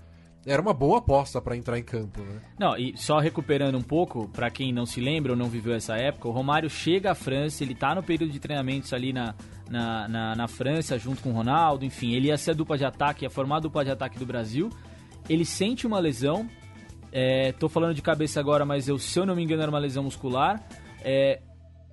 [0.46, 2.40] Era uma boa aposta para entrar em campo, né?
[2.60, 5.96] Não, e só recuperando um pouco, pra quem não se lembra ou não viveu essa
[5.96, 9.34] época, o Romário chega à França, ele tá no período de treinamentos ali na,
[9.70, 12.86] na, na, na França, junto com o Ronaldo, enfim, ele ia ser a dupla de
[12.86, 14.70] ataque, ia formar a dupla de ataque do Brasil.
[15.30, 16.50] Ele sente uma lesão,
[17.12, 19.80] é, tô falando de cabeça agora, mas eu, se eu não me engano, era uma
[19.80, 20.62] lesão muscular.
[21.04, 21.42] É,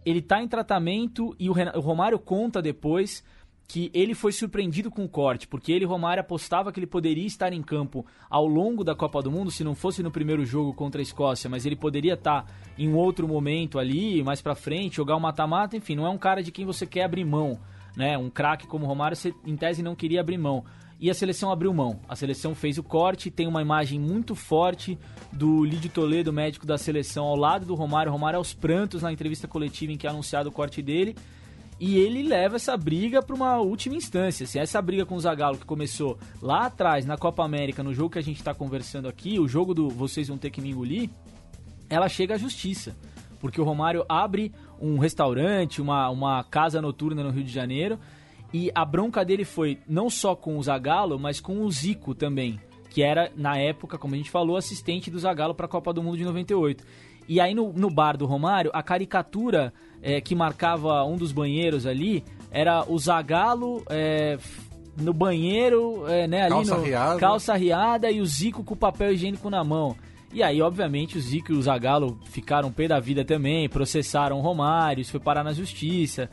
[0.04, 3.24] ele tá em tratamento e o, o Romário conta depois
[3.68, 7.52] que ele foi surpreendido com o corte, porque ele, Romário, apostava que ele poderia estar
[7.52, 11.02] em campo ao longo da Copa do Mundo, se não fosse no primeiro jogo contra
[11.02, 12.46] a Escócia, mas ele poderia estar
[12.78, 16.16] em um outro momento ali, mais pra frente, jogar um mata-mata, enfim, não é um
[16.16, 17.60] cara de quem você quer abrir mão,
[17.94, 18.16] né?
[18.16, 20.64] Um craque como o Romário, você em tese não queria abrir mão.
[21.00, 22.00] E a seleção abriu mão.
[22.08, 24.98] A seleção fez o corte, tem uma imagem muito forte
[25.32, 28.10] do Lídio Toledo, médico da seleção, ao lado do Romário.
[28.10, 31.14] Romário aos prantos na entrevista coletiva em que é anunciado o corte dele.
[31.78, 34.44] E ele leva essa briga para uma última instância.
[34.44, 38.10] Se essa briga com o Zagallo que começou lá atrás na Copa América, no jogo
[38.10, 41.08] que a gente está conversando aqui, o jogo do vocês vão ter que me engolir,
[41.88, 42.96] ela chega à justiça.
[43.40, 47.96] Porque o Romário abre um restaurante, uma, uma casa noturna no Rio de Janeiro,
[48.52, 52.58] E a bronca dele foi não só com o Zagallo, mas com o Zico também,
[52.88, 56.02] que era, na época, como a gente falou, assistente do Zagallo para a Copa do
[56.02, 56.84] Mundo de 98.
[57.28, 61.86] E aí no, no bar do Romário, a caricatura é, que marcava um dos banheiros
[61.86, 64.38] ali era o Zagallo é,
[64.96, 67.20] no banheiro, é, né, ali Calça no riada.
[67.20, 69.94] calça riada e o Zico com o papel higiênico na mão.
[70.32, 74.42] E aí, obviamente, o Zico e o Zagallo ficaram pé da vida também, processaram o
[74.42, 76.30] Romário, isso foi parar na justiça.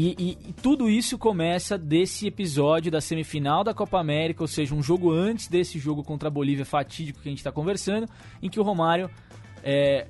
[0.00, 4.80] E, e- tudo isso começa desse episódio da semifinal da Copa América, ou seja, um
[4.80, 8.06] jogo antes desse jogo contra a Bolívia fatídico que a gente está conversando,
[8.40, 9.10] em que o Romário
[9.60, 10.06] é,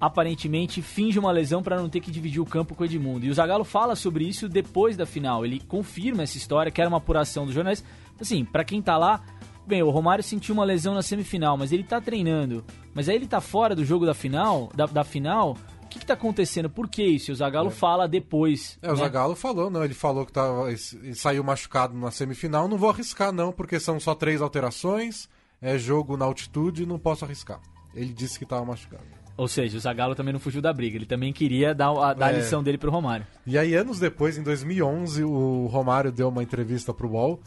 [0.00, 3.26] aparentemente finge uma lesão para não ter que dividir o campo com o Edmundo.
[3.26, 5.44] E o Zagallo fala sobre isso depois da final.
[5.44, 7.90] Ele confirma essa história, que era uma apuração dos jornalistas.
[8.20, 9.20] Assim, para quem tá lá,
[9.66, 12.64] bem, o Romário sentiu uma lesão na semifinal, mas ele tá treinando.
[12.94, 15.56] Mas aí ele tá fora do jogo da final, da, da final.
[15.88, 16.68] O que, que tá acontecendo?
[16.68, 17.30] Por que isso?
[17.30, 18.78] E o Zagallo fala depois.
[18.82, 18.98] É, o né?
[18.98, 23.32] Zagallo falou, não, ele falou que tava, ele saiu machucado na semifinal, não vou arriscar
[23.32, 25.30] não, porque são só três alterações,
[25.62, 27.58] é jogo na altitude, não posso arriscar.
[27.94, 29.02] Ele disse que tava machucado.
[29.34, 30.96] Ou seja, o Zagallo também não fugiu da briga.
[30.96, 32.36] Ele também queria dar, a, dar a É.
[32.36, 33.24] lição dele pro Romário.
[33.46, 37.40] E aí, anos depois, em 2011, o Romário deu uma entrevista pro UOL,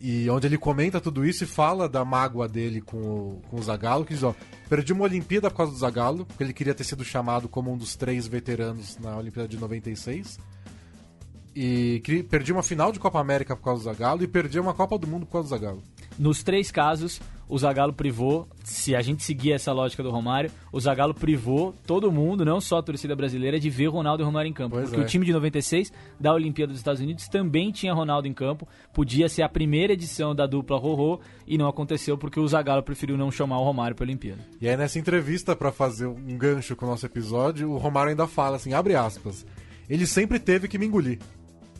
[0.00, 3.62] e onde ele comenta tudo isso e fala da mágoa dele com o, com o
[3.62, 4.34] Zagallo, que diz, ó,
[4.66, 7.76] perdi uma Olimpíada por causa do Zagallo, porque ele queria ter sido chamado como um
[7.76, 10.38] dos três veteranos na Olimpíada de 96.
[11.54, 14.96] E perdi uma final de Copa América por causa do Zagallo e perdi uma Copa
[14.96, 15.82] do Mundo por causa do Zagallo.
[16.18, 17.20] Nos três casos,
[17.50, 22.12] o Zagallo privou, se a gente seguir essa lógica do Romário, o Zagallo privou todo
[22.12, 24.76] mundo, não só a torcida brasileira, de ver Ronaldo e Romário em campo.
[24.76, 25.04] Pois porque é.
[25.04, 28.68] o time de 96 da Olimpíada dos Estados Unidos também tinha Ronaldo em campo.
[28.94, 33.18] Podia ser a primeira edição da dupla Rorô e não aconteceu porque o Zagallo preferiu
[33.18, 34.40] não chamar o Romário para a Olimpíada.
[34.60, 38.28] E aí nessa entrevista, pra fazer um gancho com o nosso episódio, o Romário ainda
[38.28, 39.44] fala assim, abre aspas,
[39.88, 41.18] ele sempre teve que me engolir,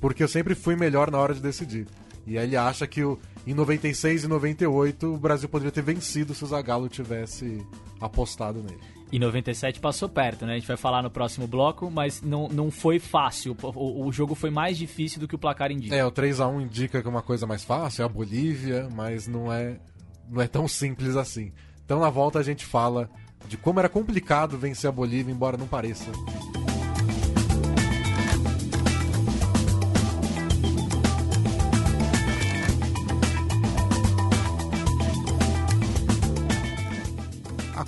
[0.01, 1.87] porque eu sempre fui melhor na hora de decidir.
[2.27, 6.35] E aí ele acha que o, em 96 e 98 o Brasil poderia ter vencido
[6.35, 7.64] se o Zagallo tivesse
[8.00, 8.81] apostado nele.
[9.12, 10.53] E 97 passou perto, né?
[10.53, 13.57] A gente vai falar no próximo bloco, mas não, não foi fácil.
[13.61, 15.96] O, o jogo foi mais difícil do que o placar indica.
[15.96, 18.88] É, o 3 a 1 indica que é uma coisa mais fácil, é a Bolívia,
[18.94, 19.81] mas não é,
[20.29, 21.53] não é tão simples assim.
[21.85, 23.11] Então na volta a gente fala
[23.48, 26.12] de como era complicado vencer a Bolívia, embora não pareça.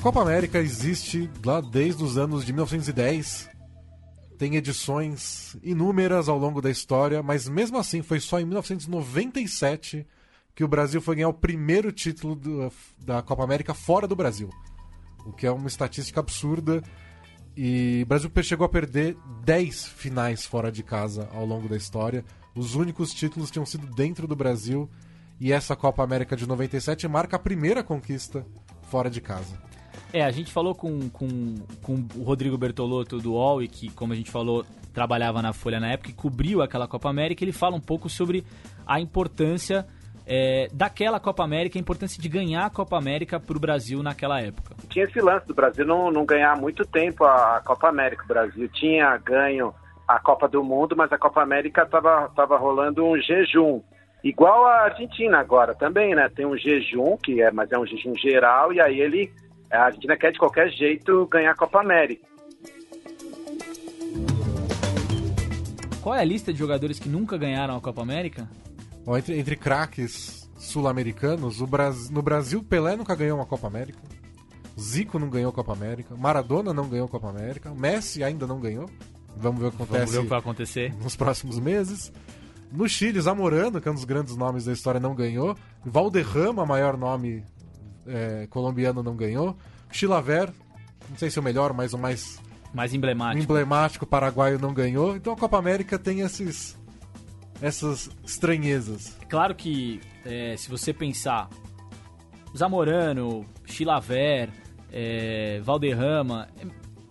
[0.03, 3.49] Copa América existe lá desde os anos de 1910.
[4.37, 10.05] Tem edições inúmeras ao longo da história, mas mesmo assim foi só em 1997
[10.55, 14.51] que o Brasil foi ganhar o primeiro título do- da Copa América fora do Brasil.
[15.25, 16.83] O que é uma estatística absurda.
[17.57, 22.25] E o Brasil chegou a perder 10 finais fora de casa ao longo da história.
[22.57, 24.91] Os únicos títulos tinham sido dentro do Brasil.
[25.39, 28.45] E essa Copa América de 97 marca a primeira conquista
[28.91, 29.57] fora de casa.
[30.13, 34.13] É, a gente falou com, com, com o Rodrigo Bertolotto do UOL, e que, como
[34.13, 37.43] a gente falou, trabalhava na Folha na época e cobriu aquela Copa América.
[37.43, 38.45] Ele fala um pouco sobre
[38.87, 39.87] a importância
[40.27, 44.41] é, daquela Copa América, a importância de ganhar a Copa América para o Brasil naquela
[44.41, 44.77] época.
[44.89, 48.25] Tinha esse lance do Brasil não, não ganhar muito tempo a Copa América.
[48.25, 49.75] O Brasil tinha ganho
[50.07, 53.81] a Copa do Mundo, mas a Copa América estava tava rolando um jejum.
[54.23, 56.29] Igual a Argentina agora também, né?
[56.29, 59.33] Tem um jejum, que é, mas é um jejum geral, e aí ele.
[59.73, 62.27] A Argentina quer de qualquer jeito ganhar a Copa América.
[66.03, 68.49] Qual é a lista de jogadores que nunca ganharam a Copa América?
[69.05, 71.61] Bom, entre, entre craques sul-americanos,
[72.11, 73.99] no Brasil, Pelé nunca ganhou uma Copa América.
[74.79, 76.15] Zico não ganhou Copa América.
[76.17, 77.71] Maradona não ganhou Copa América.
[77.75, 78.91] Messi ainda não ganhou.
[79.37, 80.95] Vamos ver o que Vamos acontece ver o que vai acontecer.
[81.03, 82.13] nos próximos meses.
[82.71, 85.57] No Chile, Zamorano, que é um dos grandes nomes da história, não ganhou.
[85.85, 87.43] Valderrama, maior nome
[88.07, 89.57] é, colombiano, não ganhou.
[89.91, 90.51] Chilaver,
[91.11, 92.41] não sei se é o melhor, mas o mais
[92.75, 93.43] Mais emblemático.
[93.43, 95.15] emblemático paraguaio não ganhou.
[95.17, 96.79] Então a Copa América tem esses
[97.61, 99.17] essas estranhezas.
[99.29, 101.49] Claro que é, se você pensar
[102.57, 104.51] Zamorano, Chilaver,
[104.93, 106.67] é, Valderrama, é,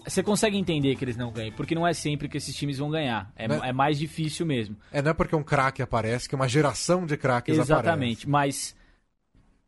[0.09, 2.89] você consegue entender que eles não ganham, porque não é sempre que esses times vão
[2.89, 3.31] ganhar.
[3.35, 3.59] É, Né?
[3.63, 4.75] é mais difícil mesmo.
[4.91, 8.27] É, não é porque um craque aparece que uma geração de craques Exatamente.
[8.27, 8.75] Mas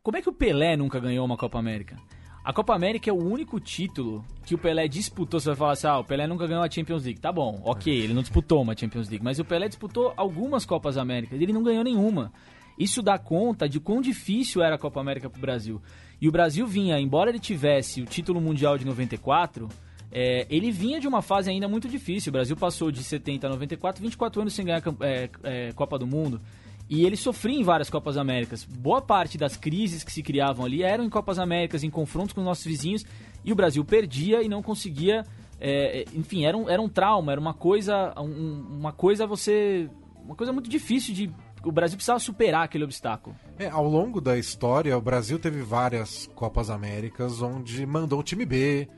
[0.04, 1.95] como é que o Pelé nunca ganhou uma Copa América?
[2.43, 5.39] A Copa América é o único título que o Pelé disputou.
[5.39, 7.22] Você vai falar assim, ah, o Pelé nunca ganhou a Champions League.
[7.22, 10.97] Tá bom, ok, ele não disputou uma Champions League, mas o Pelé disputou algumas Copas
[10.97, 12.34] Américas, ele não ganhou nenhuma.
[12.78, 15.82] Isso dá conta de quão difícil era a Copa América pro Brasil.
[16.20, 19.70] E o Brasil vinha, embora ele tivesse o título mundial de 94,
[20.12, 22.30] é, ele vinha de uma fase ainda muito difícil.
[22.30, 26.06] O Brasil passou de 70 a 94, 24 anos sem ganhar é, é, Copa do
[26.06, 26.41] Mundo.
[26.89, 28.63] E ele sofria em várias Copas Américas.
[28.63, 32.41] Boa parte das crises que se criavam ali eram em Copas Américas, em confrontos com
[32.41, 33.05] os nossos vizinhos,
[33.43, 35.23] e o Brasil perdia e não conseguia.
[35.59, 38.13] É, enfim, era um, era um trauma, era uma coisa.
[38.17, 39.89] Um, uma coisa você.
[40.23, 41.31] Uma coisa muito difícil de.
[41.63, 43.36] O Brasil precisava superar aquele obstáculo.
[43.57, 48.45] É, ao longo da história, o Brasil teve várias Copas Américas onde mandou o time
[48.45, 48.89] B,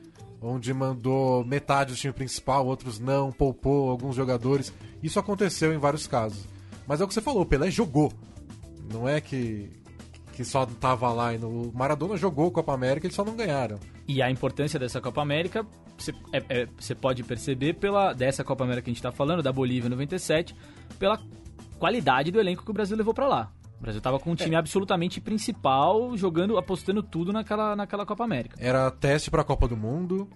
[0.42, 4.74] onde mandou metade do time principal, outros não, poupou alguns jogadores.
[5.04, 6.48] Isso aconteceu em vários casos.
[6.88, 8.12] Mas é o que você falou, o Pelé jogou.
[8.92, 9.70] Não é que,
[10.34, 11.34] que só tava lá.
[11.34, 13.80] E no, o Maradona jogou Copa América, eles só não ganharam.
[14.08, 15.66] E a importância dessa Copa América,
[15.98, 19.52] você é, é, pode perceber pela dessa Copa América que a gente está falando, da
[19.52, 20.56] Bolívia 97,
[21.00, 21.20] pela
[21.80, 23.52] qualidade do elenco que o Brasil levou para lá.
[23.78, 24.58] O Brasil estava com um time é.
[24.58, 28.56] absolutamente principal, jogando, apostando tudo naquela, naquela Copa América.
[28.60, 30.30] Era teste para a Copa do Mundo,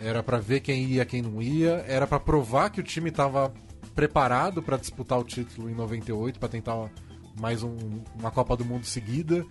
[0.00, 3.52] era para ver quem ia, quem não ia, era para provar que o time estava
[3.94, 6.90] preparado para disputar o título em 98, para tentar
[7.38, 7.76] mais um,
[8.18, 9.44] uma Copa do Mundo seguida.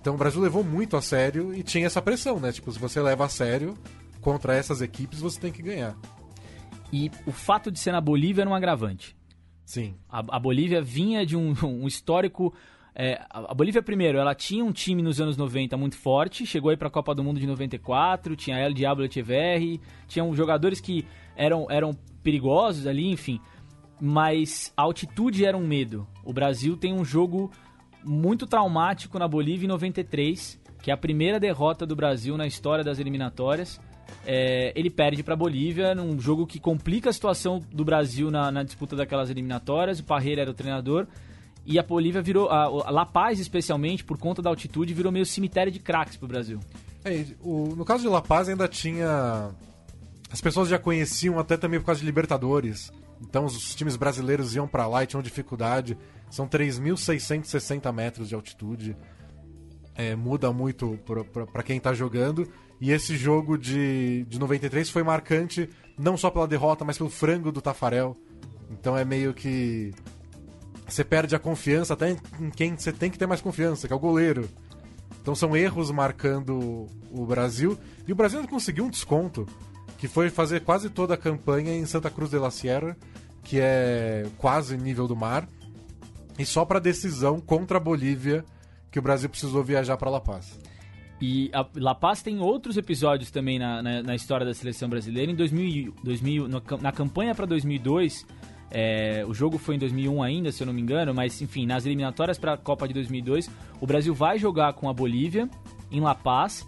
[0.00, 2.52] Então o Brasil levou muito a sério e tinha essa pressão, né?
[2.52, 3.74] Tipo, se você leva a sério
[4.20, 5.96] contra essas equipes, você tem que ganhar.
[6.92, 9.16] E o fato de ser na Bolívia era um agravante.
[9.64, 9.94] Sim.
[10.08, 12.54] A, a Bolívia vinha de um, um histórico.
[12.94, 16.76] É, a Bolívia, primeiro, ela tinha um time nos anos 90 muito forte, chegou aí
[16.76, 21.06] para a Copa do Mundo de 94, tinha El Diablo Echeverri, tinham jogadores que
[21.36, 21.92] eram, eram
[22.22, 23.40] perigosos ali, enfim
[24.00, 26.06] mas a altitude era um medo.
[26.24, 27.50] O Brasil tem um jogo
[28.02, 32.82] muito traumático na Bolívia em 93, que é a primeira derrota do Brasil na história
[32.82, 33.80] das eliminatórias.
[34.26, 38.50] É, ele perde para a Bolívia num jogo que complica a situação do Brasil na,
[38.50, 40.00] na, disputa daquelas eliminatórias.
[40.00, 41.06] O Parreira era o treinador.
[41.64, 45.26] E a Bolívia virou, a, a La Paz especialmente, por conta da altitude, virou meio
[45.26, 46.58] cemitério de craques para o Brasil.
[47.04, 49.50] É, o, no caso de La Paz ainda tinha...
[50.32, 52.92] As pessoas já conheciam até também por causa de Libertadores.
[53.20, 55.96] Então os times brasileiros iam para lá e tinham dificuldade.
[56.30, 58.96] São 3.660 metros de altitude.
[59.94, 60.98] É, muda muito
[61.52, 62.48] para quem está jogando.
[62.80, 65.68] E esse jogo de, de 93 foi marcante
[65.98, 68.16] não só pela derrota, mas pelo frango do Tafarel.
[68.70, 69.92] Então é meio que.
[70.88, 73.96] Você perde a confiança até em quem você tem que ter mais confiança, que é
[73.96, 74.48] o goleiro.
[75.20, 77.78] Então são erros marcando o Brasil.
[78.08, 79.46] E o Brasil conseguiu um desconto
[80.00, 82.96] que foi fazer quase toda a campanha em Santa Cruz de la Sierra,
[83.44, 85.46] que é quase nível do mar,
[86.38, 88.42] e só para decisão contra a Bolívia
[88.90, 90.58] que o Brasil precisou viajar para La Paz.
[91.20, 95.30] E a La Paz tem outros episódios também na, na, na história da seleção brasileira.
[95.30, 96.48] Em 2000, 2000
[96.80, 98.26] na campanha para 2002,
[98.70, 101.84] é, o jogo foi em 2001 ainda, se eu não me engano, mas enfim, nas
[101.84, 105.46] eliminatórias para a Copa de 2002, o Brasil vai jogar com a Bolívia
[105.92, 106.66] em La Paz.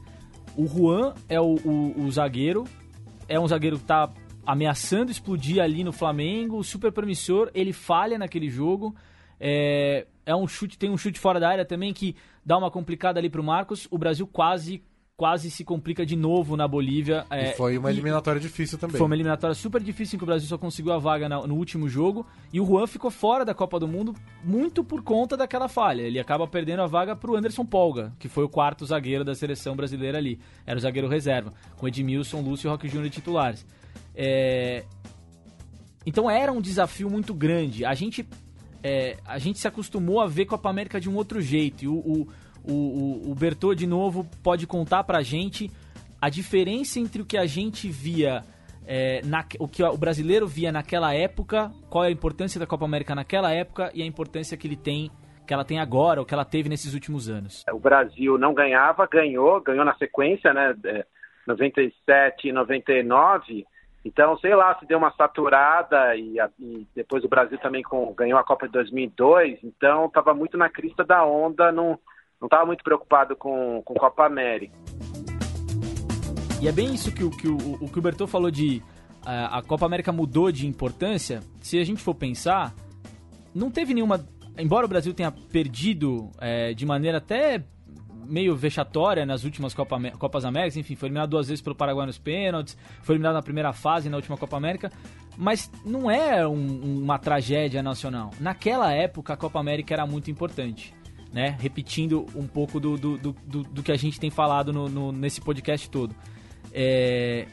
[0.54, 2.64] O Juan é o, o, o zagueiro,
[3.28, 4.10] é um zagueiro que tá
[4.44, 8.94] ameaçando explodir ali no Flamengo, super promissor, ele falha naquele jogo.
[9.38, 13.18] É, é um chute, tem um chute fora da área também que dá uma complicada
[13.18, 13.88] ali pro Marcos.
[13.90, 14.82] O Brasil quase
[15.16, 17.24] quase se complica de novo na Bolívia.
[17.30, 18.96] É, e foi uma eliminatória difícil também.
[18.96, 21.54] Foi uma eliminatória super difícil em que o Brasil só conseguiu a vaga na, no
[21.54, 22.26] último jogo.
[22.52, 26.02] E o Juan ficou fora da Copa do Mundo muito por conta daquela falha.
[26.02, 29.76] Ele acaba perdendo a vaga pro Anderson Polga, que foi o quarto zagueiro da seleção
[29.76, 30.40] brasileira ali.
[30.66, 33.64] Era o zagueiro reserva, com Edmilson, Lúcio e Roque Júnior titulares.
[34.14, 34.84] É...
[36.04, 37.84] Então era um desafio muito grande.
[37.84, 38.28] A gente,
[38.82, 41.84] é, a gente se acostumou a ver Copa América de um outro jeito.
[41.84, 42.28] E o, o
[42.68, 45.70] o, o, o Bertô, de novo, pode contar pra gente
[46.20, 48.42] a diferença entre o que a gente via,
[48.86, 52.84] é, na, o que o brasileiro via naquela época, qual é a importância da Copa
[52.84, 55.10] América naquela época e a importância que ele tem
[55.46, 57.64] que ela tem agora, ou que ela teve nesses últimos anos.
[57.72, 60.74] O Brasil não ganhava, ganhou, ganhou na sequência, né?
[61.46, 63.66] 97 e 99.
[64.04, 68.38] Então, sei lá, se deu uma saturada e, e depois o Brasil também com, ganhou
[68.38, 69.58] a Copa de 2002.
[69.62, 71.98] Então, estava muito na crista da onda, não,
[72.42, 74.74] não estava muito preocupado com, com Copa América.
[76.60, 78.82] E é bem isso que, o, que o, o que o Bertô falou de
[79.24, 81.40] a, a Copa América mudou de importância.
[81.60, 82.74] Se a gente for pensar,
[83.54, 84.26] não teve nenhuma.
[84.58, 87.64] Embora o Brasil tenha perdido é, de maneira até
[88.26, 92.18] meio vexatória nas últimas Copa, Copas Américas, enfim, foi eliminado duas vezes pelo Paraguai nos
[92.18, 94.90] pênaltis, foi eliminado na primeira fase na última Copa América,
[95.36, 98.30] mas não é um, uma tragédia nacional.
[98.40, 100.94] Naquela época a Copa América era muito importante
[101.32, 101.56] né?
[101.58, 105.40] Repetindo um pouco do, do, do, do, que a gente tem falado no, no, nesse
[105.40, 106.14] podcast todo.
[106.72, 107.46] É...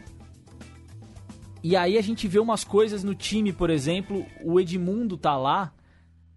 [1.64, 5.74] E aí a gente vê umas coisas no time, por exemplo, o Edmundo tá lá,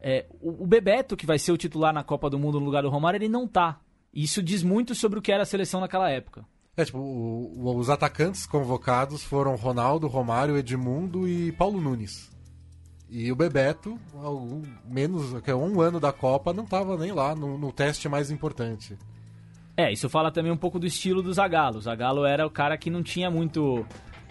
[0.00, 2.82] é, o, o Bebeto, que vai ser o titular na Copa do Mundo no lugar
[2.82, 3.80] do Romário, ele não tá.
[4.12, 6.44] Isso diz muito sobre o que era a seleção naquela época.
[6.76, 12.31] É, tipo, o- o- os atacantes convocados foram Ronaldo, Romário, Edmundo e Paulo Nunes.
[13.14, 17.58] E o Bebeto, algum, menos que um ano da Copa, não estava nem lá no,
[17.58, 18.96] no teste mais importante.
[19.76, 21.76] É, isso fala também um pouco do estilo do Zagallo.
[21.76, 23.84] O Zagallo era o cara que não tinha muito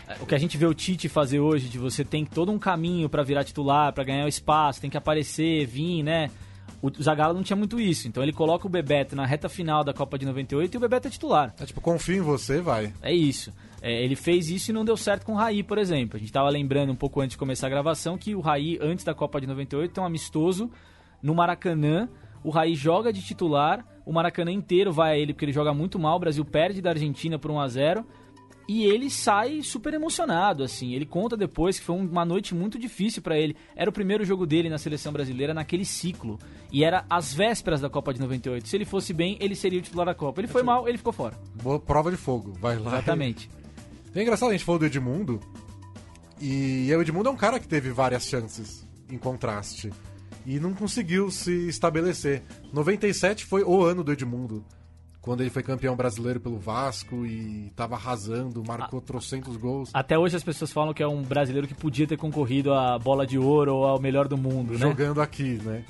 [0.07, 2.57] é, o que a gente vê o Tite fazer hoje, de você tem todo um
[2.57, 6.29] caminho pra virar titular, pra ganhar o espaço, tem que aparecer, vir, né?
[6.82, 9.93] O Zagallo não tinha muito isso, então ele coloca o Bebeto na reta final da
[9.93, 11.53] Copa de 98 e o Bebeto é titular.
[11.59, 12.91] É tipo, confio em você, vai.
[13.03, 13.53] É isso.
[13.82, 16.15] É, ele fez isso e não deu certo com o Raí, por exemplo.
[16.17, 19.03] A gente tava lembrando um pouco antes de começar a gravação que o Raí, antes
[19.03, 20.69] da Copa de 98, tem um amistoso
[21.21, 22.07] no Maracanã.
[22.43, 25.97] O Raí joga de titular, o Maracanã inteiro vai a ele porque ele joga muito
[25.97, 26.17] mal.
[26.17, 28.05] O Brasil perde da Argentina por 1 a 0
[28.67, 30.93] e ele sai super emocionado, assim.
[30.93, 33.55] Ele conta depois que foi uma noite muito difícil pra ele.
[33.75, 36.39] Era o primeiro jogo dele na seleção brasileira naquele ciclo.
[36.71, 38.67] E era às vésperas da Copa de 98.
[38.67, 40.39] Se ele fosse bem, ele seria o titular da Copa.
[40.39, 41.36] Ele foi mal, ele ficou fora.
[41.61, 42.93] Boa prova de fogo, vai lá.
[42.93, 43.49] Exatamente.
[44.14, 45.39] É engraçado, a gente falou do Edmundo.
[46.39, 49.91] E o Edmundo é um cara que teve várias chances em contraste.
[50.45, 52.41] E não conseguiu se estabelecer.
[52.74, 54.66] 97 foi o ano do Edmundo.
[55.22, 59.91] Quando ele foi campeão brasileiro pelo Vasco e tava arrasando, marcou trocentos gols.
[59.93, 63.26] Até hoje as pessoas falam que é um brasileiro que podia ter concorrido à bola
[63.26, 64.80] de ouro ou ao melhor do mundo, né?
[64.80, 65.86] jogando aqui, né?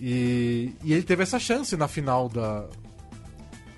[0.00, 2.68] E, e ele teve essa chance na final da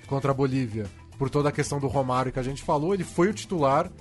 [0.05, 0.85] contra a Bolívia,
[1.21, 2.95] por toda a questão do Romário que a gente falou.
[2.95, 3.91] Ele foi o titular,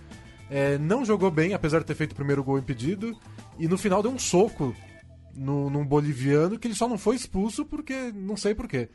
[0.49, 3.15] é, não jogou bem, apesar de ter feito o primeiro gol impedido,
[3.59, 4.75] e no final deu um soco
[5.37, 8.89] no, num boliviano que ele só não foi expulso porque não sei porquê.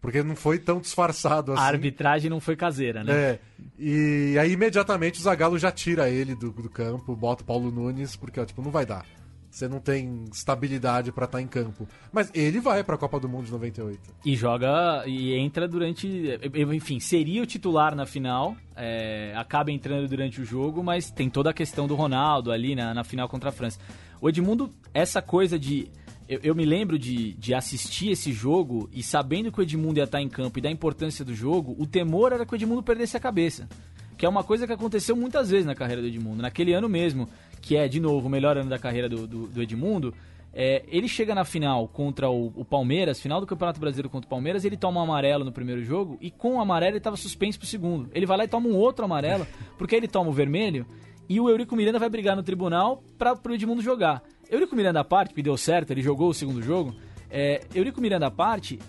[0.00, 1.60] Porque não foi tão disfarçado assim.
[1.60, 3.12] A arbitragem não foi caseira, né?
[3.12, 3.38] É.
[3.76, 8.14] E aí imediatamente o Zagallo já tira ele do, do campo, bota o Paulo Nunes,
[8.14, 9.04] porque ó, tipo, não vai dar.
[9.50, 11.88] Você não tem estabilidade pra estar em campo.
[12.12, 14.00] Mas ele vai pra Copa do Mundo de 98.
[14.24, 16.38] E joga e entra durante.
[16.72, 18.56] Enfim, seria o titular na final.
[18.76, 22.94] é, acaba entrando durante o jogo, mas tem toda a questão do Ronaldo ali na,
[22.94, 23.78] na final contra a França.
[24.20, 25.90] O Edmundo, essa coisa de.
[26.28, 30.04] Eu, eu me lembro de, de assistir esse jogo e sabendo que o Edmundo ia
[30.04, 33.16] estar em campo e da importância do jogo, o temor era que o Edmundo perdesse
[33.16, 33.68] a cabeça.
[34.16, 36.42] Que é uma coisa que aconteceu muitas vezes na carreira do Edmundo.
[36.42, 37.28] Naquele ano mesmo,
[37.60, 40.14] que é, de novo, o melhor ano da carreira do, do, do Edmundo,
[40.52, 44.30] é, ele chega na final contra o, o, Palmeiras, final do Campeonato Brasileiro contra o
[44.30, 47.58] Palmeiras, ele toma um amarelo no primeiro jogo e com o amarelo ele estava suspenso
[47.58, 48.10] pro segundo.
[48.12, 49.46] Ele vai lá e toma um outro amarelo,
[49.78, 50.84] porque ele toma o vermelho
[51.28, 54.22] e o Eurico Miranda vai brigar no tribunal para pro Edmundo jogar.
[54.50, 56.92] Eurico Miranda à parte, que deu certo, ele jogou o segundo jogo.
[57.30, 58.80] É, Eurico Miranda à parte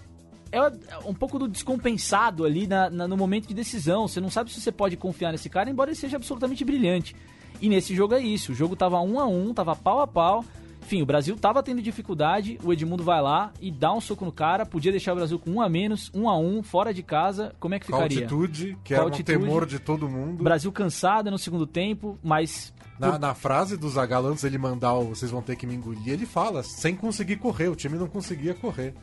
[0.52, 0.60] é
[1.06, 4.08] um pouco do descompensado ali na, na, no momento de decisão.
[4.08, 7.16] Você não sabe se você pode confiar nesse cara, embora ele seja absolutamente brilhante.
[7.62, 8.52] E nesse jogo é isso.
[8.52, 10.44] O jogo tava um a um, tava pau a pau.
[10.82, 14.32] Enfim, o Brasil tava tendo dificuldade, o Edmundo vai lá e dá um soco no
[14.32, 17.56] cara, podia deixar o Brasil com um a menos, um a um, fora de casa,
[17.60, 18.28] como é que ficaria?
[18.28, 20.44] Com altitude, que era um temor de todo mundo.
[20.44, 22.74] Brasil cansado no segundo tempo, mas...
[23.00, 26.10] Na, na frase do Zagallo, antes ele mandar o vocês vão ter que me engolir,
[26.10, 28.94] ele fala, sem conseguir correr, o time não conseguia correr.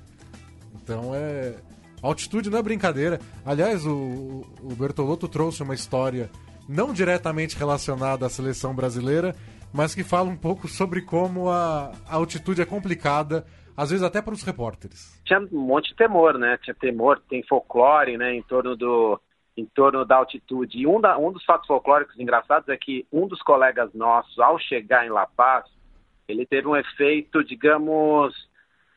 [0.75, 1.55] Então é...
[2.03, 3.21] Altitude não é brincadeira.
[3.47, 6.31] Aliás, o, o Bertolotto trouxe uma história
[6.69, 9.35] não diretamente relacionada à seleção brasileira,
[9.73, 13.47] mas que fala um pouco sobre como a, a altitude é complicada,
[13.77, 15.21] às vezes até para os repórteres.
[15.25, 16.59] Tinha um monte de temor, né?
[16.63, 19.21] Tinha temor, tem folclore, né, em torno do
[19.57, 20.79] em torno da altitude.
[20.79, 24.57] E um, da, um dos fatos folclóricos engraçados é que um dos colegas nossos, ao
[24.57, 25.65] chegar em La Paz,
[26.29, 28.33] ele teve um efeito, digamos,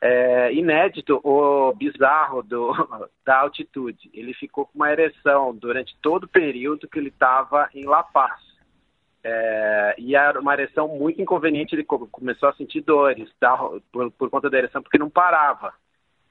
[0.00, 2.72] é, inédito ou bizarro do,
[3.24, 4.10] da altitude.
[4.14, 8.40] Ele ficou com uma ereção durante todo o período que ele estava em La Paz.
[9.24, 13.56] É, e era uma ereção muito inconveniente, ele começou a sentir dores tá,
[13.92, 15.72] por, por, conta da ereção, porque não parava.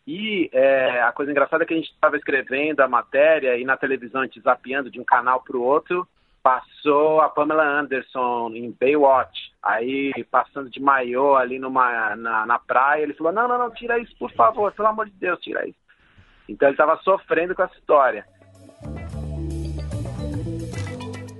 [0.05, 3.78] E é, a coisa engraçada é que a gente estava escrevendo a matéria e na
[3.78, 6.05] televisão a gente zapeando de um canal para o outro,
[6.42, 13.04] passou a Pamela Anderson em Baywatch, aí passando de maiô ali numa, na, na praia,
[13.04, 15.78] ele falou, não, não, não, tira isso, por favor, pelo amor de Deus, tira isso.
[16.50, 18.26] Então ele estava sofrendo com essa história.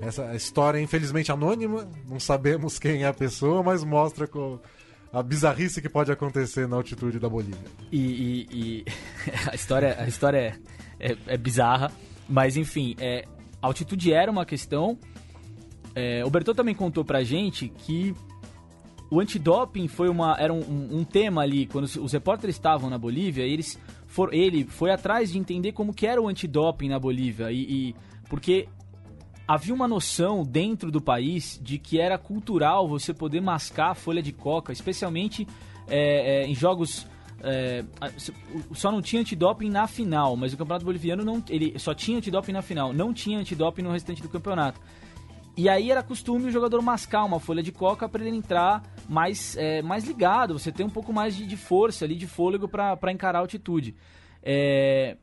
[0.00, 4.58] Essa história é infelizmente anônima, não sabemos quem é a pessoa, mas mostra com
[5.12, 7.70] a bizarrice que pode acontecer na altitude da Bolívia.
[7.90, 8.84] E, e, e
[9.50, 10.58] a história, a história
[10.98, 11.92] é, é, é, bizarra,
[12.28, 13.24] mas enfim, é,
[13.62, 14.98] a altitude era uma questão.
[15.94, 18.14] É, o Bertô também contou pra gente que
[19.10, 22.90] o antidoping foi uma, era um, um, um tema ali, quando os, os repórteres estavam
[22.90, 26.98] na Bolívia, eles for, ele foi atrás de entender como que era o antidoping na
[26.98, 27.94] Bolívia, e, e
[28.28, 28.66] porque
[29.46, 34.22] havia uma noção dentro do país de que era cultural você poder mascar a folha
[34.22, 35.46] de coca, especialmente
[35.86, 37.06] é, é, em jogos
[37.42, 37.84] é,
[38.72, 42.52] só não tinha antidoping na final, mas o campeonato boliviano não, ele só tinha antidoping
[42.52, 44.80] na final, não tinha antidoping no restante do campeonato.
[45.56, 49.56] E aí era costume o jogador mascar uma folha de coca para ele entrar mais,
[49.56, 53.12] é, mais ligado, você tem um pouco mais de, de força ali, de fôlego para
[53.12, 53.94] encarar a altitude.
[54.42, 55.16] É,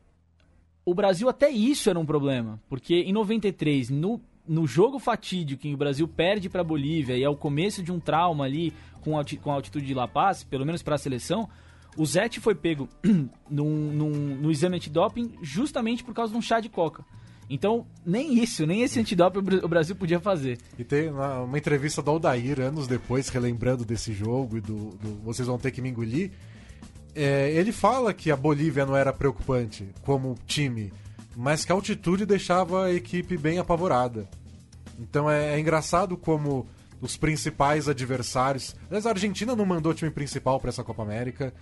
[0.85, 5.73] o Brasil até isso era um problema, porque em 93, no, no jogo fatídico que
[5.73, 9.17] o Brasil perde para a Bolívia e é o começo de um trauma ali com
[9.17, 11.49] a, com a altitude de La Paz, pelo menos para a seleção,
[11.97, 12.87] o Zete foi pego
[13.49, 17.03] num, num, no exame antidoping justamente por causa de um chá de coca.
[17.49, 20.59] Então, nem isso, nem esse antidoping o Brasil podia fazer.
[20.77, 25.15] E tem uma, uma entrevista do Aldair, anos depois, relembrando desse jogo e do, do
[25.23, 26.31] Vocês Vão Ter Que Me Engolir.
[27.15, 30.93] É, ele fala que a Bolívia não era preocupante como time,
[31.35, 34.29] mas que a altitude deixava a equipe bem apavorada.
[34.99, 36.67] Então é, é engraçado como
[37.01, 38.75] os principais adversários.
[38.87, 41.53] Aliás, a Argentina não mandou o time principal para essa Copa América.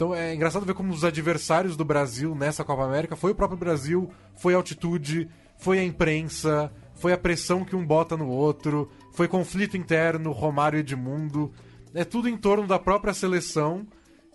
[0.00, 3.58] Então é engraçado ver como os adversários do Brasil nessa Copa América foi o próprio
[3.58, 5.28] Brasil, foi a altitude,
[5.58, 10.78] foi a imprensa, foi a pressão que um bota no outro, foi conflito interno, Romário
[10.78, 11.52] e Edmundo.
[11.92, 13.86] É tudo em torno da própria seleção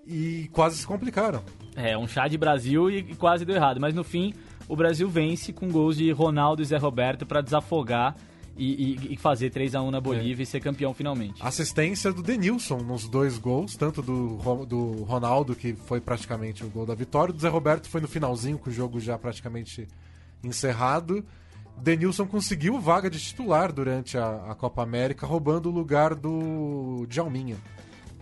[0.06, 1.42] e quase se complicaram.
[1.76, 3.82] É, um chá de Brasil e quase deu errado.
[3.82, 4.36] Mas no fim,
[4.68, 8.16] o Brasil vence com gols de Ronaldo e Zé Roberto para desafogar
[8.58, 10.44] e, e, e fazer 3 a 1 na Bolívia é.
[10.44, 11.42] e ser campeão finalmente.
[11.42, 16.86] Assistência do Denilson nos dois gols, tanto do, do Ronaldo, que foi praticamente o gol
[16.86, 19.88] da vitória, do Zé Roberto foi no finalzinho, com o jogo já praticamente
[20.44, 21.26] encerrado.
[21.78, 27.58] Denilson conseguiu vaga de titular durante a, a Copa América, roubando o lugar do Djalminha.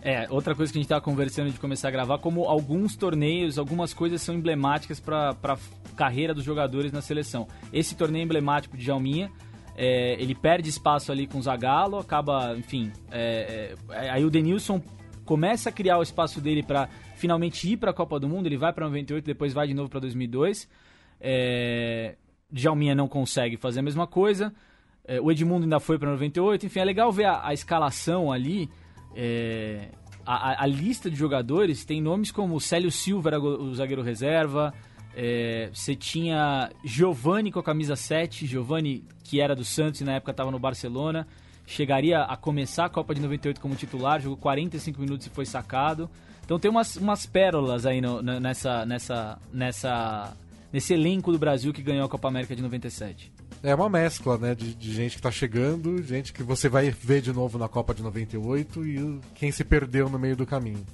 [0.02, 3.58] É, outra coisa que a gente estava conversando de começar a gravar, como alguns torneios,
[3.58, 5.58] algumas coisas são emblemáticas para a
[5.96, 7.48] carreira dos jogadores na seleção.
[7.72, 9.30] Esse torneio emblemático de Jalminha
[9.76, 12.92] é, ele perde espaço ali com o Zagallo, acaba, enfim.
[13.10, 14.80] É, é, aí o Denilson
[15.24, 18.46] começa a criar o espaço dele para finalmente ir para a Copa do Mundo.
[18.46, 20.68] Ele vai para 98, depois vai de novo para 2002.
[21.20, 22.14] É,
[22.50, 24.54] Djalminha não consegue fazer a mesma coisa.
[25.06, 26.66] É, o Edmundo ainda foi para 98.
[26.66, 28.70] Enfim, é legal ver a, a escalação ali.
[29.16, 29.88] É,
[30.24, 34.72] a, a, lista de jogadores tem nomes como Célio Silva, o zagueiro reserva.
[35.16, 40.14] É, você tinha Giovanni com a camisa 7, Giovanni que era do Santos e na
[40.14, 41.26] época estava no Barcelona,
[41.66, 46.10] chegaria a começar a Copa de 98 como titular, jogou 45 minutos e foi sacado.
[46.44, 50.36] Então tem umas, umas pérolas aí no, nessa, nessa, nessa,
[50.72, 53.32] nesse elenco do Brasil que ganhou a Copa América de 97.
[53.62, 57.22] É uma mescla, né, de, de gente que está chegando, gente que você vai ver
[57.22, 60.84] de novo na Copa de 98 e quem se perdeu no meio do caminho.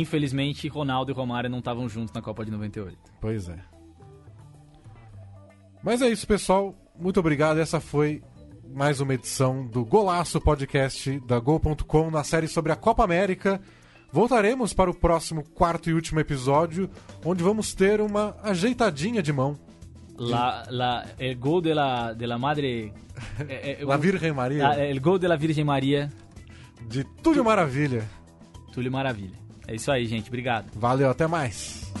[0.00, 2.98] Infelizmente, Ronaldo e Romário não estavam juntos na Copa de 98.
[3.20, 3.58] Pois é.
[5.82, 6.74] Mas é isso, pessoal.
[6.98, 7.58] Muito obrigado.
[7.58, 8.22] Essa foi
[8.74, 13.60] mais uma edição do Golaço Podcast da Gol.com na série sobre a Copa América.
[14.10, 16.88] Voltaremos para o próximo quarto e último episódio,
[17.24, 19.58] onde vamos ter uma ajeitadinha de mão.
[20.18, 22.92] La, la, el gol de la, de la madre.
[23.48, 24.68] Eh, eh, la Virgem Maria.
[24.68, 26.10] La, el gol de la Virgem Maria.
[26.88, 28.02] De Túlio Maravilha.
[28.72, 29.41] Túlio Maravilha.
[29.66, 30.28] É isso aí, gente.
[30.28, 30.66] Obrigado.
[30.74, 31.92] Valeu, até mais.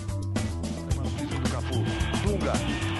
[2.24, 2.52] Dunga.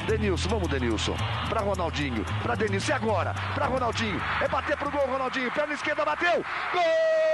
[0.07, 1.17] Denilson, vamos Denilson.
[1.49, 2.91] Pra Ronaldinho, pra Denilson.
[2.91, 3.35] E agora?
[3.55, 4.21] Pra Ronaldinho.
[4.41, 5.51] É bater pro gol, Ronaldinho.
[5.53, 6.45] Perna esquerda, bateu.
[6.73, 7.32] Gol!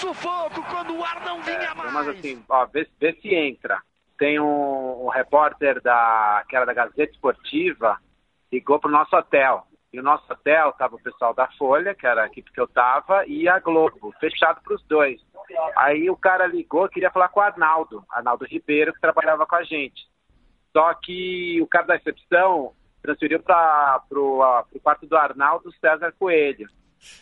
[0.00, 1.92] Sufoco, quando o ar não vinha é, mais.
[1.92, 3.80] Mas assim, ó, vê, vê se entra.
[4.18, 7.98] Tem um, um repórter da, que era da Gazeta Esportiva,
[8.52, 9.66] ligou para o nosso hotel.
[9.92, 12.68] E o nosso hotel tava o pessoal da Folha, que era a equipe que eu
[12.68, 15.20] tava, e a Globo, fechado para os dois.
[15.76, 19.64] Aí o cara ligou, queria falar com o Arnaldo, Arnaldo Ribeiro, que trabalhava com a
[19.64, 20.08] gente.
[20.72, 22.72] Só que o cara da recepção
[23.02, 26.68] transferiu para o quarto do Arnaldo César Coelho.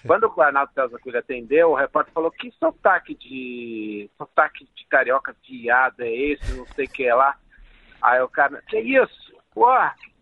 [0.07, 4.11] Quando o Arnaldo César Coelho atendeu, o repórter falou: Que sotaque de.
[4.17, 6.55] sotaque de carioca viado é esse?
[6.55, 7.37] Não sei o que lá.
[8.03, 9.33] Aí o cara: Que isso?
[9.55, 9.67] Pô,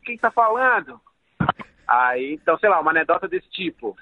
[0.05, 1.01] quem tá falando?
[1.87, 3.97] Aí, então, sei lá, uma anedota desse tipo.